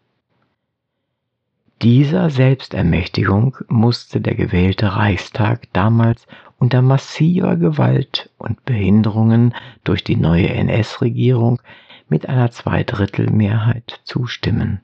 Dieser 1.83 2.31
Selbstermächtigung 2.31 3.55
musste 3.67 4.19
der 4.19 4.33
gewählte 4.33 4.95
Reichstag 4.95 5.71
damals 5.73 6.25
unter 6.57 6.81
massiver 6.81 7.55
Gewalt 7.55 8.31
und 8.39 8.65
Behinderungen 8.65 9.53
durch 9.83 10.03
die 10.03 10.15
neue 10.15 10.49
NS-Regierung 10.49 11.61
mit 12.09 12.27
einer 12.27 12.49
Zweidrittelmehrheit 12.49 13.99
zustimmen. 14.05 14.81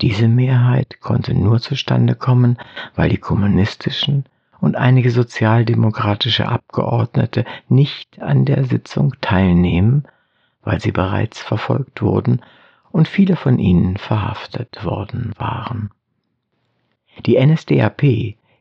Diese 0.00 0.26
Mehrheit 0.26 1.02
konnte 1.02 1.34
nur 1.34 1.60
zustande 1.60 2.14
kommen, 2.14 2.56
weil 2.94 3.10
die 3.10 3.18
kommunistischen 3.18 4.24
und 4.60 4.76
einige 4.76 5.10
sozialdemokratische 5.10 6.48
Abgeordnete 6.48 7.44
nicht 7.68 8.22
an 8.22 8.46
der 8.46 8.64
Sitzung 8.64 9.12
teilnehmen, 9.20 10.04
weil 10.62 10.80
sie 10.80 10.92
bereits 10.92 11.42
verfolgt 11.42 12.00
wurden 12.00 12.40
und 12.94 13.08
viele 13.08 13.34
von 13.34 13.58
ihnen 13.58 13.96
verhaftet 13.96 14.84
worden 14.84 15.32
waren. 15.36 15.90
Die 17.26 17.44
NSDAP, 17.44 18.02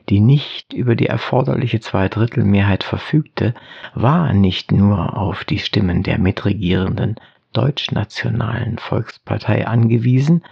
die 0.10 0.20
nicht 0.20 0.74
über 0.74 0.96
die 0.96 1.06
erforderliche 1.06 1.80
Zweidrittelmehrheit 1.80 2.84
verfügte, 2.84 3.54
war 3.94 4.34
nicht 4.34 4.72
nur 4.72 5.20
auf 5.20 5.44
die 5.44 5.60
Stimmen 5.60 6.02
der 6.02 6.18
mitregierenden 6.18 7.18
deutschnationalen 7.54 8.80
Volkspartei 8.80 9.68
angewiesen, 9.68 10.44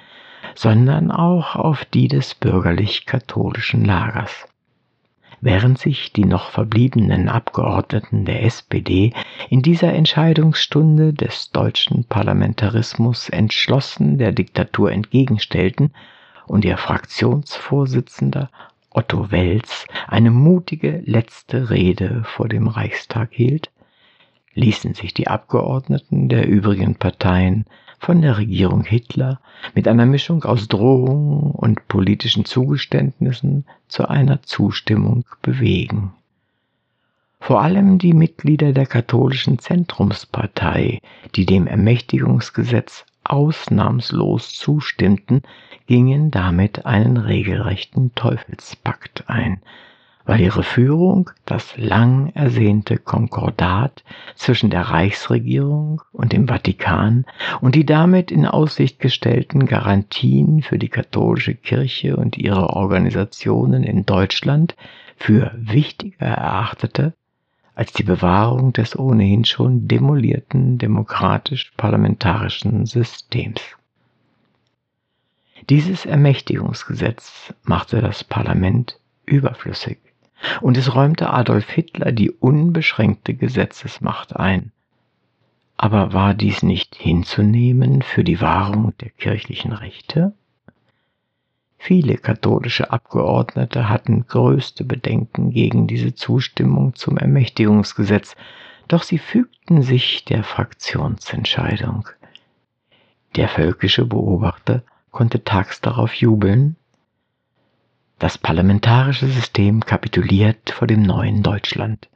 sondern 0.53 1.09
auch 1.09 1.55
auf 1.55 1.83
die 1.83 2.07
des 2.07 2.35
bürgerlich-katholischen 2.35 3.83
Lagers. 3.83 4.47
Während 5.43 5.79
sich 5.79 6.13
die 6.13 6.25
noch 6.25 6.51
verbliebenen 6.51 7.27
Abgeordneten 7.27 8.25
der 8.25 8.43
SPD 8.43 9.11
in 9.49 9.63
dieser 9.63 9.91
Entscheidungsstunde 9.91 11.13
des 11.13 11.49
deutschen 11.49 12.03
Parlamentarismus 12.03 13.27
entschlossen 13.27 14.19
der 14.19 14.33
Diktatur 14.33 14.91
entgegenstellten 14.91 15.93
und 16.45 16.63
ihr 16.63 16.77
Fraktionsvorsitzender 16.77 18.51
Otto 18.91 19.31
Wels 19.31 19.87
eine 20.07 20.29
mutige 20.29 21.01
letzte 21.05 21.71
Rede 21.71 22.23
vor 22.23 22.47
dem 22.47 22.67
Reichstag 22.67 23.29
hielt, 23.31 23.71
ließen 24.53 24.93
sich 24.93 25.13
die 25.15 25.27
Abgeordneten 25.27 26.29
der 26.29 26.47
übrigen 26.47 26.95
Parteien 26.95 27.65
von 28.01 28.23
der 28.23 28.39
Regierung 28.39 28.83
Hitler 28.83 29.39
mit 29.75 29.87
einer 29.87 30.07
Mischung 30.07 30.43
aus 30.43 30.67
Drohungen 30.67 31.51
und 31.51 31.87
politischen 31.87 32.45
Zugeständnissen 32.45 33.63
zu 33.87 34.09
einer 34.09 34.41
Zustimmung 34.41 35.23
bewegen. 35.43 36.11
Vor 37.39 37.61
allem 37.61 37.99
die 37.99 38.13
Mitglieder 38.13 38.73
der 38.73 38.87
katholischen 38.87 39.59
Zentrumspartei, 39.59 40.99
die 41.35 41.45
dem 41.45 41.67
Ermächtigungsgesetz 41.67 43.05
ausnahmslos 43.23 44.53
zustimmten, 44.53 45.43
gingen 45.85 46.31
damit 46.31 46.87
einen 46.87 47.17
regelrechten 47.17 48.15
Teufelspakt 48.15 49.25
ein, 49.27 49.61
weil 50.25 50.41
ihre 50.41 50.63
Führung 50.63 51.29
das 51.45 51.75
lang 51.77 52.31
ersehnte 52.33 52.97
Konkordat 52.97 54.03
zwischen 54.35 54.69
der 54.69 54.83
Reichsregierung 54.83 56.01
und 56.11 56.33
dem 56.33 56.47
Vatikan 56.47 57.25
und 57.59 57.75
die 57.75 57.85
damit 57.85 58.31
in 58.31 58.45
Aussicht 58.45 58.99
gestellten 58.99 59.65
Garantien 59.65 60.61
für 60.61 60.77
die 60.77 60.89
katholische 60.89 61.55
Kirche 61.55 62.17
und 62.17 62.37
ihre 62.37 62.69
Organisationen 62.69 63.83
in 63.83 64.05
Deutschland 64.05 64.75
für 65.17 65.51
wichtiger 65.55 66.25
erachtete 66.25 67.13
als 67.73 67.93
die 67.93 68.03
Bewahrung 68.03 68.73
des 68.73 68.99
ohnehin 68.99 69.45
schon 69.45 69.87
demolierten 69.87 70.77
demokratisch-parlamentarischen 70.77 72.85
Systems. 72.85 73.61
Dieses 75.69 76.05
Ermächtigungsgesetz 76.05 77.53
machte 77.63 78.01
das 78.01 78.23
Parlament 78.23 78.99
überflüssig 79.25 79.99
und 80.61 80.77
es 80.77 80.93
räumte 80.95 81.29
Adolf 81.29 81.69
Hitler 81.69 82.11
die 82.11 82.31
unbeschränkte 82.31 83.33
Gesetzesmacht 83.33 84.35
ein. 84.35 84.71
Aber 85.77 86.13
war 86.13 86.33
dies 86.33 86.63
nicht 86.63 86.95
hinzunehmen 86.95 88.01
für 88.01 88.23
die 88.23 88.41
Wahrung 88.41 88.93
der 88.99 89.09
kirchlichen 89.09 89.73
Rechte? 89.73 90.33
Viele 91.77 92.17
katholische 92.17 92.91
Abgeordnete 92.91 93.89
hatten 93.89 94.27
größte 94.27 94.83
Bedenken 94.83 95.49
gegen 95.49 95.87
diese 95.87 96.13
Zustimmung 96.13 96.93
zum 96.93 97.17
Ermächtigungsgesetz, 97.17 98.35
doch 98.87 99.01
sie 99.01 99.17
fügten 99.17 99.81
sich 99.81 100.23
der 100.25 100.43
Fraktionsentscheidung. 100.43 102.07
Der 103.35 103.47
völkische 103.47 104.05
Beobachter 104.05 104.83
konnte 105.09 105.43
tags 105.43 105.81
darauf 105.81 106.13
jubeln, 106.13 106.75
das 108.21 108.37
parlamentarische 108.37 109.25
System 109.25 109.79
kapituliert 109.83 110.69
vor 110.69 110.87
dem 110.87 111.01
neuen 111.01 111.41
Deutschland. 111.41 112.07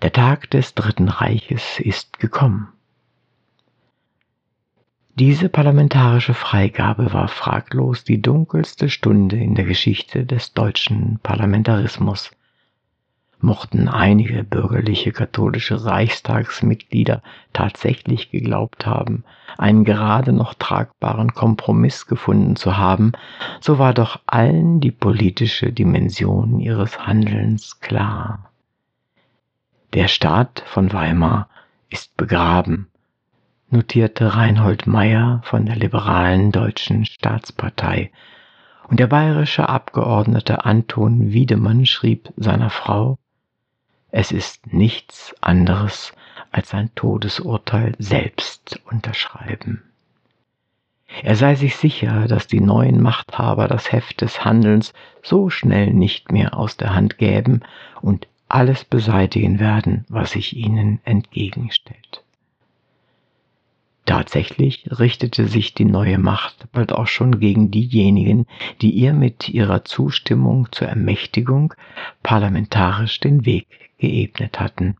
Der 0.00 0.12
Tag 0.12 0.48
des 0.50 0.74
Dritten 0.74 1.08
Reiches 1.08 1.80
ist 1.80 2.20
gekommen. 2.20 2.68
Diese 5.16 5.48
parlamentarische 5.48 6.32
Freigabe 6.32 7.12
war 7.12 7.26
fraglos 7.26 8.04
die 8.04 8.22
dunkelste 8.22 8.88
Stunde 8.88 9.36
in 9.36 9.56
der 9.56 9.64
Geschichte 9.64 10.24
des 10.24 10.52
deutschen 10.52 11.18
Parlamentarismus 11.24 12.30
mochten 13.40 13.88
einige 13.88 14.44
bürgerliche 14.44 15.12
katholische 15.12 15.84
Reichstagsmitglieder 15.84 17.22
tatsächlich 17.52 18.30
geglaubt 18.30 18.86
haben, 18.86 19.24
einen 19.58 19.84
gerade 19.84 20.32
noch 20.32 20.54
tragbaren 20.54 21.34
Kompromiss 21.34 22.06
gefunden 22.06 22.56
zu 22.56 22.76
haben, 22.76 23.12
so 23.60 23.78
war 23.78 23.94
doch 23.94 24.20
allen 24.26 24.80
die 24.80 24.90
politische 24.90 25.72
Dimension 25.72 26.60
ihres 26.60 27.06
Handelns 27.06 27.80
klar. 27.80 28.50
Der 29.92 30.08
Staat 30.08 30.62
von 30.66 30.92
Weimar 30.92 31.48
ist 31.88 32.16
begraben, 32.16 32.88
notierte 33.70 34.34
Reinhold 34.34 34.86
Meyer 34.86 35.40
von 35.44 35.66
der 35.66 35.76
liberalen 35.76 36.52
Deutschen 36.52 37.04
Staatspartei, 37.04 38.10
und 38.88 39.00
der 39.00 39.08
bayerische 39.08 39.68
Abgeordnete 39.68 40.64
Anton 40.64 41.32
Wiedemann 41.32 41.86
schrieb 41.86 42.32
seiner 42.36 42.70
Frau, 42.70 43.18
es 44.18 44.32
ist 44.32 44.72
nichts 44.72 45.34
anderes 45.42 46.14
als 46.50 46.72
ein 46.72 46.90
Todesurteil 46.94 47.94
selbst 47.98 48.80
unterschreiben. 48.90 49.82
Er 51.22 51.36
sei 51.36 51.54
sich 51.54 51.76
sicher, 51.76 52.26
dass 52.26 52.46
die 52.46 52.62
neuen 52.62 53.02
Machthaber 53.02 53.68
das 53.68 53.92
Heft 53.92 54.22
des 54.22 54.42
Handelns 54.42 54.94
so 55.22 55.50
schnell 55.50 55.92
nicht 55.92 56.32
mehr 56.32 56.56
aus 56.56 56.78
der 56.78 56.94
Hand 56.94 57.18
gäben 57.18 57.60
und 58.00 58.26
alles 58.48 58.84
beseitigen 58.84 59.60
werden, 59.60 60.06
was 60.08 60.30
sich 60.30 60.56
ihnen 60.56 60.98
entgegenstellt. 61.04 62.24
Tatsächlich 64.06 64.88
richtete 64.98 65.46
sich 65.46 65.74
die 65.74 65.84
neue 65.84 66.16
Macht 66.16 66.72
bald 66.72 66.90
auch 66.90 67.06
schon 67.06 67.38
gegen 67.38 67.70
diejenigen, 67.70 68.46
die 68.80 68.92
ihr 68.92 69.12
mit 69.12 69.50
ihrer 69.50 69.84
Zustimmung 69.84 70.68
zur 70.72 70.88
Ermächtigung 70.88 71.74
parlamentarisch 72.22 73.20
den 73.20 73.44
Weg 73.44 73.85
geebnet 73.98 74.60
hatten. 74.60 74.96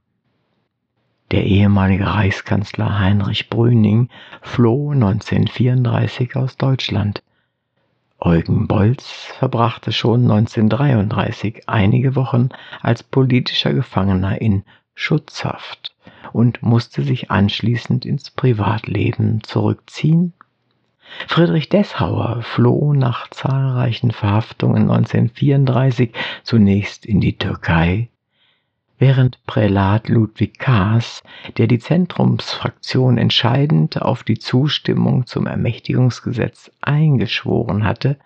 Der 1.32 1.44
ehemalige 1.44 2.06
Reichskanzler 2.06 2.98
Heinrich 2.98 3.50
Brüning 3.50 4.08
floh 4.42 4.92
1934 4.92 6.36
aus 6.36 6.56
Deutschland. 6.56 7.22
Eugen 8.18 8.66
Bolz 8.66 9.10
verbrachte 9.38 9.92
schon 9.92 10.22
1933 10.22 11.68
einige 11.68 12.14
Wochen 12.14 12.48
als 12.80 13.02
politischer 13.02 13.74
Gefangener 13.74 14.40
in 14.40 14.64
Schutzhaft 14.94 15.94
und 16.32 16.62
musste 16.62 17.02
sich 17.02 17.30
anschließend 17.30 18.06
ins 18.06 18.30
Privatleben 18.30 19.42
zurückziehen. 19.42 20.32
Friedrich 21.28 21.68
Dessauer 21.68 22.42
floh 22.42 22.94
nach 22.94 23.28
zahlreichen 23.30 24.12
Verhaftungen 24.12 24.90
1934 24.90 26.12
zunächst 26.42 27.04
in 27.04 27.20
die 27.20 27.36
Türkei, 27.36 28.08
während 28.98 29.44
Prälat 29.46 30.08
Ludwig 30.08 30.58
Kaas, 30.58 31.22
der 31.58 31.66
die 31.66 31.78
Zentrumsfraktion 31.78 33.18
entscheidend 33.18 34.00
auf 34.00 34.24
die 34.24 34.38
Zustimmung 34.38 35.26
zum 35.26 35.46
Ermächtigungsgesetz 35.46 36.70
eingeschworen 36.80 37.84
hatte, 37.84 38.16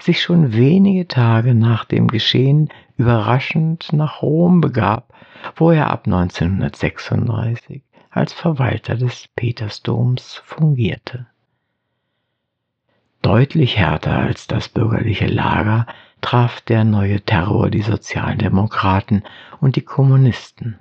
sich 0.00 0.22
schon 0.22 0.52
wenige 0.52 1.08
Tage 1.08 1.54
nach 1.54 1.84
dem 1.84 2.08
Geschehen 2.08 2.68
überraschend 2.96 3.92
nach 3.92 4.22
Rom 4.22 4.60
begab, 4.60 5.12
wo 5.54 5.70
er 5.70 5.90
ab 5.90 6.06
1936 6.06 7.82
als 8.10 8.32
Verwalter 8.32 8.96
des 8.96 9.28
Petersdoms 9.36 10.40
fungierte. 10.44 11.26
Deutlich 13.22 13.76
härter 13.76 14.18
als 14.18 14.46
das 14.46 14.68
bürgerliche 14.68 15.26
Lager 15.26 15.86
traf 16.20 16.60
der 16.62 16.84
neue 16.84 17.20
Terror 17.20 17.70
die 17.70 17.82
Sozialdemokraten 17.82 19.22
und 19.60 19.76
die 19.76 19.82
Kommunisten. 19.82 20.78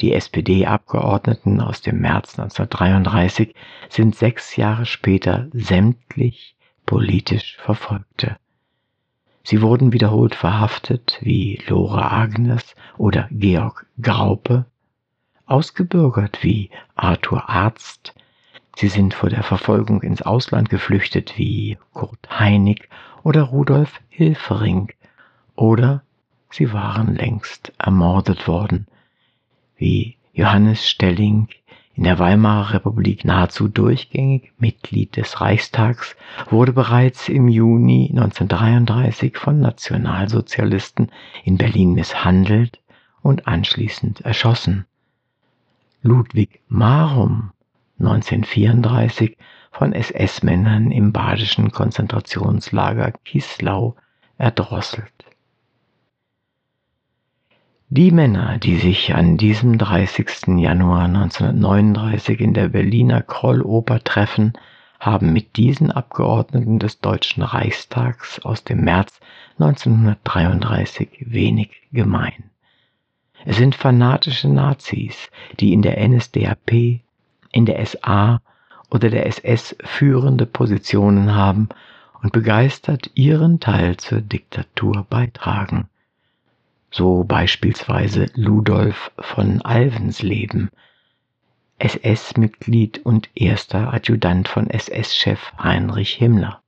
Die 0.00 0.12
SPD-Abgeordneten 0.12 1.60
aus 1.60 1.80
dem 1.80 2.00
März 2.00 2.38
1933 2.38 3.54
sind 3.88 4.14
sechs 4.14 4.56
Jahre 4.56 4.84
später 4.84 5.48
sämtlich 5.52 6.56
politisch 6.84 7.56
Verfolgte. 7.58 8.36
Sie 9.42 9.62
wurden 9.62 9.92
wiederholt 9.92 10.34
verhaftet, 10.34 11.18
wie 11.20 11.62
Lore 11.68 12.10
Agnes 12.10 12.74
oder 12.98 13.28
Georg 13.30 13.86
Graupe, 14.00 14.66
ausgebürgert 15.46 16.42
wie 16.42 16.70
Arthur 16.94 17.48
Arzt, 17.48 18.14
sie 18.74 18.88
sind 18.88 19.14
vor 19.14 19.30
der 19.30 19.44
Verfolgung 19.44 20.02
ins 20.02 20.20
Ausland 20.20 20.68
geflüchtet 20.68 21.38
wie 21.38 21.78
Kurt 21.92 22.28
Heinig 22.28 22.88
oder 23.26 23.42
Rudolf 23.42 24.00
Hilfering 24.08 24.92
oder 25.56 26.04
sie 26.48 26.72
waren 26.72 27.16
längst 27.16 27.72
ermordet 27.76 28.46
worden, 28.46 28.86
wie 29.76 30.14
Johannes 30.32 30.88
Stelling 30.88 31.48
in 31.96 32.04
der 32.04 32.20
Weimarer 32.20 32.74
Republik 32.74 33.24
nahezu 33.24 33.66
durchgängig 33.66 34.52
Mitglied 34.58 35.16
des 35.16 35.40
Reichstags, 35.40 36.14
wurde 36.50 36.72
bereits 36.72 37.28
im 37.28 37.48
Juni 37.48 38.10
1933 38.10 39.36
von 39.36 39.58
Nationalsozialisten 39.58 41.10
in 41.42 41.58
Berlin 41.58 41.94
misshandelt 41.94 42.78
und 43.22 43.48
anschließend 43.48 44.20
erschossen. 44.20 44.86
Ludwig 46.00 46.60
Marum 46.68 47.50
1934 47.98 49.36
von 49.76 49.92
SS-Männern 49.92 50.90
im 50.90 51.12
badischen 51.12 51.70
Konzentrationslager 51.70 53.12
Kislau 53.24 53.94
erdrosselt. 54.38 55.12
Die 57.88 58.10
Männer, 58.10 58.56
die 58.56 58.78
sich 58.78 59.14
an 59.14 59.36
diesem 59.36 59.76
30. 59.76 60.58
Januar 60.58 61.04
1939 61.04 62.40
in 62.40 62.54
der 62.54 62.68
Berliner 62.70 63.20
Krolloper 63.20 64.02
treffen, 64.02 64.54
haben 64.98 65.34
mit 65.34 65.56
diesen 65.56 65.90
Abgeordneten 65.90 66.78
des 66.78 67.00
Deutschen 67.00 67.42
Reichstags 67.42 68.40
aus 68.40 68.64
dem 68.64 68.80
März 68.80 69.20
1933 69.58 71.26
wenig 71.26 71.82
gemein. 71.92 72.50
Es 73.44 73.58
sind 73.58 73.74
fanatische 73.74 74.48
Nazis, 74.48 75.30
die 75.60 75.74
in 75.74 75.82
der 75.82 76.02
NSDAP, 76.08 77.02
in 77.52 77.66
der 77.66 77.84
SA 77.84 78.40
oder 78.90 79.10
der 79.10 79.26
SS 79.26 79.76
führende 79.80 80.46
Positionen 80.46 81.34
haben 81.34 81.68
und 82.22 82.32
begeistert 82.32 83.10
ihren 83.14 83.60
Teil 83.60 83.96
zur 83.96 84.20
Diktatur 84.20 85.06
beitragen. 85.08 85.88
So 86.90 87.24
beispielsweise 87.24 88.26
Ludolf 88.34 89.10
von 89.18 89.60
Alvensleben, 89.62 90.70
SS-Mitglied 91.78 93.04
und 93.04 93.28
erster 93.34 93.92
Adjutant 93.92 94.48
von 94.48 94.70
SS-Chef 94.70 95.52
Heinrich 95.58 96.14
Himmler. 96.14 96.62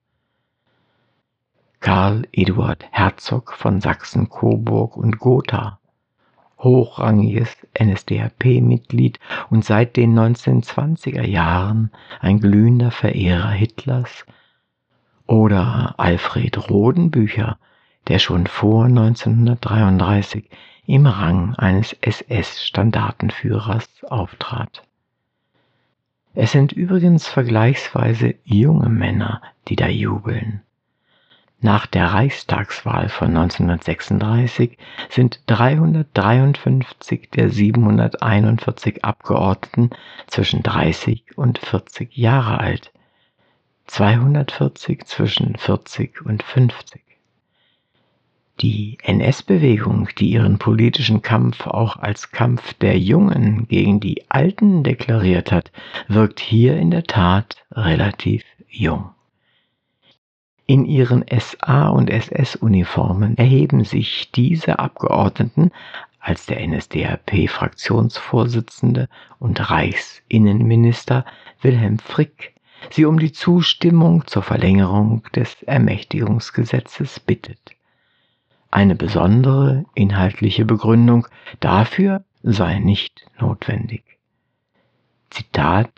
Karl 1.80 2.26
Eduard 2.32 2.84
Herzog 2.90 3.54
von 3.54 3.80
Sachsen-Coburg 3.80 4.96
und 4.96 5.18
Gotha, 5.18 5.78
hochrangiges 6.59 7.56
NSDAP-Mitglied 7.80 9.18
und 9.50 9.64
seit 9.64 9.96
den 9.96 10.18
1920er 10.18 11.24
Jahren 11.24 11.90
ein 12.20 12.40
glühender 12.40 12.90
Verehrer 12.90 13.50
Hitlers, 13.50 14.26
oder 15.28 15.94
Alfred 15.98 16.70
Rodenbücher, 16.70 17.59
der 18.09 18.18
schon 18.18 18.46
vor 18.46 18.86
1933 18.86 20.48
im 20.86 21.06
Rang 21.06 21.54
eines 21.54 21.92
SS-Standartenführers 22.00 23.88
auftrat. 24.04 24.82
Es 26.34 26.52
sind 26.52 26.72
übrigens 26.72 27.26
vergleichsweise 27.26 28.36
junge 28.44 28.88
Männer, 28.88 29.42
die 29.68 29.76
da 29.76 29.86
jubeln. 29.86 30.62
Nach 31.61 31.86
der 31.86 32.12
Reichstagswahl 32.12 33.09
von 33.09 33.36
1936 33.36 34.78
sind 35.09 35.40
353 35.46 37.30
der 37.30 37.50
741 37.50 39.04
Abgeordneten 39.04 39.90
zwischen 40.28 40.62
30 40.62 41.36
und 41.36 41.59
40 41.59 42.16
Jahre 42.16 42.61
alt, 42.61 42.92
240 43.86 45.04
zwischen 45.06 45.56
40 45.56 46.24
und 46.24 46.44
50. 46.44 47.02
Die 48.61 48.98
NS-Bewegung, 49.02 50.09
die 50.16 50.30
ihren 50.30 50.59
politischen 50.59 51.22
Kampf 51.22 51.66
auch 51.66 51.96
als 51.96 52.30
Kampf 52.30 52.74
der 52.74 52.98
Jungen 52.98 53.66
gegen 53.66 53.98
die 53.98 54.30
Alten 54.30 54.84
deklariert 54.84 55.50
hat, 55.50 55.72
wirkt 56.06 56.38
hier 56.38 56.76
in 56.76 56.92
der 56.92 57.02
Tat 57.02 57.64
relativ 57.72 58.44
jung. 58.68 59.11
In 60.70 60.84
ihren 60.84 61.24
SA- 61.30 61.88
und 61.88 62.10
SS-Uniformen 62.10 63.38
erheben 63.38 63.84
sich 63.84 64.30
diese 64.32 64.78
Abgeordneten 64.78 65.70
als 66.20 66.44
der 66.44 66.60
NSDAP-Fraktionsvorsitzende 66.60 69.08
und 69.38 69.70
Reichsinnenminister 69.70 71.24
Wilhelm 71.62 71.98
Frick 71.98 72.52
sie 72.90 73.06
um 73.06 73.18
die 73.18 73.32
Zustimmung 73.32 74.26
zur 74.26 74.42
Verlängerung 74.42 75.22
des 75.34 75.62
Ermächtigungsgesetzes 75.62 77.18
bittet. 77.18 77.74
Eine 78.70 78.94
besondere 78.94 79.86
inhaltliche 79.94 80.66
Begründung 80.66 81.28
dafür 81.60 82.24
sei 82.42 82.78
nicht 82.78 83.24
notwendig. 83.40 84.04
Zitat 85.30 85.88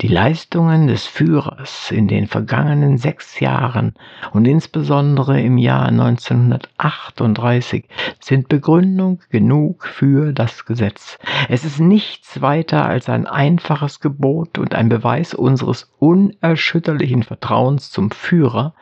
Die 0.00 0.08
Leistungen 0.08 0.88
des 0.88 1.06
Führers 1.06 1.92
in 1.92 2.08
den 2.08 2.26
vergangenen 2.26 2.98
sechs 2.98 3.38
Jahren 3.38 3.94
und 4.32 4.44
insbesondere 4.44 5.40
im 5.40 5.56
Jahr 5.56 5.86
1938 5.86 7.84
sind 8.18 8.48
Begründung 8.48 9.20
genug 9.30 9.86
für 9.86 10.32
das 10.32 10.64
Gesetz. 10.64 11.16
Es 11.48 11.64
ist 11.64 11.78
nichts 11.78 12.42
weiter 12.42 12.84
als 12.84 13.08
ein 13.08 13.28
einfaches 13.28 14.00
Gebot 14.00 14.58
und 14.58 14.74
ein 14.74 14.88
Beweis 14.88 15.32
unseres 15.32 15.92
unerschütterlichen 16.00 17.22
Vertrauens 17.22 17.92
zum 17.92 18.10
Führer, 18.10 18.74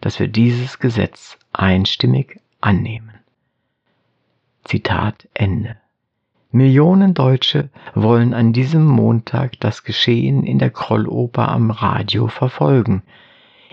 dass 0.00 0.20
wir 0.20 0.28
dieses 0.28 0.78
Gesetz 0.78 1.38
einstimmig 1.52 2.38
annehmen. 2.60 3.14
Zitat 4.62 5.28
Ende. 5.34 5.81
Millionen 6.54 7.14
Deutsche 7.14 7.70
wollen 7.94 8.34
an 8.34 8.52
diesem 8.52 8.84
Montag 8.84 9.58
das 9.60 9.84
Geschehen 9.84 10.44
in 10.44 10.58
der 10.58 10.68
Krolloper 10.68 11.48
am 11.48 11.70
Radio 11.70 12.28
verfolgen. 12.28 13.02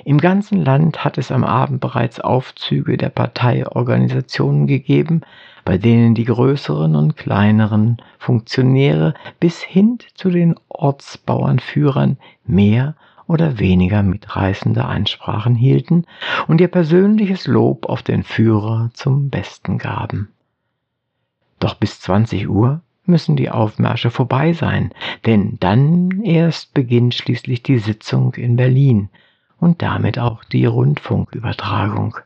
Im 0.06 0.18
ganzen 0.18 0.64
Land 0.64 1.04
hat 1.04 1.18
es 1.18 1.30
am 1.30 1.44
Abend 1.44 1.82
bereits 1.82 2.22
Aufzüge 2.22 2.96
der 2.96 3.10
Parteiorganisationen 3.10 4.66
gegeben, 4.66 5.24
bei 5.66 5.78
denen 5.78 6.16
die 6.16 6.24
größeren 6.24 6.96
und 6.96 7.18
kleineren 7.18 7.98
Funktionäre 8.18 9.14
bis 9.42 9.62
hin 9.62 9.98
zu 10.14 10.30
den 10.30 10.56
Ortsbauernführern 10.70 12.18
mehr 12.46 12.96
oder 13.28 13.60
weniger 13.60 14.04
mitreißende 14.04 14.86
Ansprachen 14.86 15.54
hielten 15.54 16.06
und 16.48 16.62
ihr 16.62 16.70
persönliches 16.70 17.46
Lob 17.46 17.90
auf 17.90 18.04
den 18.04 18.24
Führer 18.24 18.90
zum 18.94 19.30
Besten 19.30 19.80
gaben. 19.80 20.30
Doch 21.60 21.76
bis 21.76 22.00
20 22.02 22.50
Uhr 22.50 22.82
müssen 23.06 23.36
die 23.36 23.50
Aufmärsche 23.50 24.12
vorbei 24.12 24.54
sein, 24.54 24.94
denn 25.26 25.58
dann 25.60 26.24
erst 26.24 26.74
beginnt 26.74 27.16
schließlich 27.16 27.64
die 27.64 27.80
Sitzung 27.80 28.34
in 28.36 28.56
Berlin 28.56 29.10
und 29.60 29.82
damit 29.82 30.20
auch 30.20 30.44
die 30.44 30.66
Rundfunkübertragung. 30.66 32.18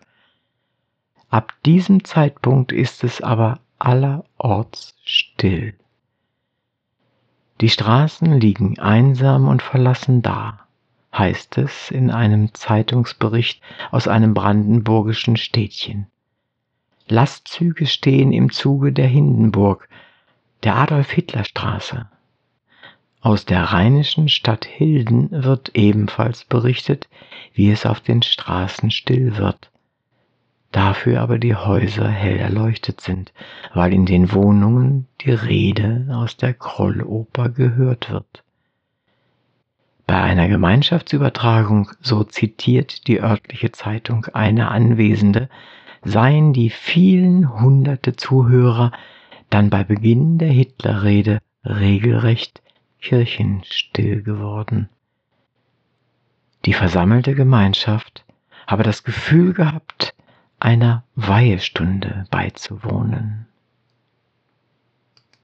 Ab 1.29 1.53
diesem 1.65 2.03
Zeitpunkt 2.03 2.71
ist 2.71 3.03
es 3.03 3.21
aber 3.21 3.59
allerorts 3.79 4.95
still. 5.03 5.73
Die 7.59 7.69
Straßen 7.69 8.39
liegen 8.39 8.77
einsam 8.79 9.47
und 9.47 9.61
verlassen 9.61 10.21
da, 10.21 10.67
heißt 11.17 11.57
es 11.57 11.89
in 11.91 12.11
einem 12.11 12.53
Zeitungsbericht 12.53 13.61
aus 13.89 14.07
einem 14.07 14.33
brandenburgischen 14.33 15.37
Städtchen. 15.37 16.07
Lastzüge 17.07 17.85
stehen 17.85 18.31
im 18.31 18.51
Zuge 18.51 18.93
der 18.93 19.07
Hindenburg, 19.07 19.87
der 20.63 20.75
Adolf-Hitler-Straße. 20.77 22.07
Aus 23.21 23.45
der 23.45 23.63
rheinischen 23.63 24.29
Stadt 24.29 24.65
Hilden 24.65 25.29
wird 25.31 25.71
ebenfalls 25.75 26.43
berichtet, 26.43 27.07
wie 27.53 27.71
es 27.71 27.85
auf 27.85 28.01
den 28.01 28.21
Straßen 28.21 28.91
still 28.91 29.37
wird. 29.37 29.71
Dafür 30.73 31.21
aber 31.21 31.37
die 31.37 31.55
Häuser 31.55 32.09
hell 32.09 32.37
erleuchtet 32.37 32.99
sind, 32.99 33.31
weil 33.73 33.93
in 33.93 34.05
den 34.05 34.33
Wohnungen 34.33 35.07
die 35.21 35.31
Rede 35.31 36.07
aus 36.11 36.35
der 36.35 36.53
Krolloper 36.53 37.49
gehört 37.49 38.09
wird. 38.09 38.43
Bei 40.07 40.21
einer 40.21 40.47
Gemeinschaftsübertragung, 40.47 41.91
so 42.01 42.23
zitiert 42.23 43.07
die 43.07 43.21
örtliche 43.21 43.71
Zeitung 43.71 44.25
eine 44.33 44.69
Anwesende, 44.69 45.47
seien 46.03 46.53
die 46.53 46.69
vielen 46.69 47.61
hunderte 47.61 48.15
Zuhörer 48.15 48.91
dann 49.49 49.69
bei 49.69 49.83
Beginn 49.83 50.37
der 50.37 50.49
Hitlerrede 50.49 51.39
regelrecht 51.63 52.61
kirchenstill 53.01 54.23
geworden. 54.23 54.89
Die 56.65 56.73
versammelte 56.73 57.35
Gemeinschaft 57.35 58.25
habe 58.67 58.83
das 58.83 59.03
Gefühl 59.03 59.53
gehabt, 59.53 60.15
einer 60.59 61.03
Weihestunde 61.15 62.25
beizuwohnen. 62.31 63.47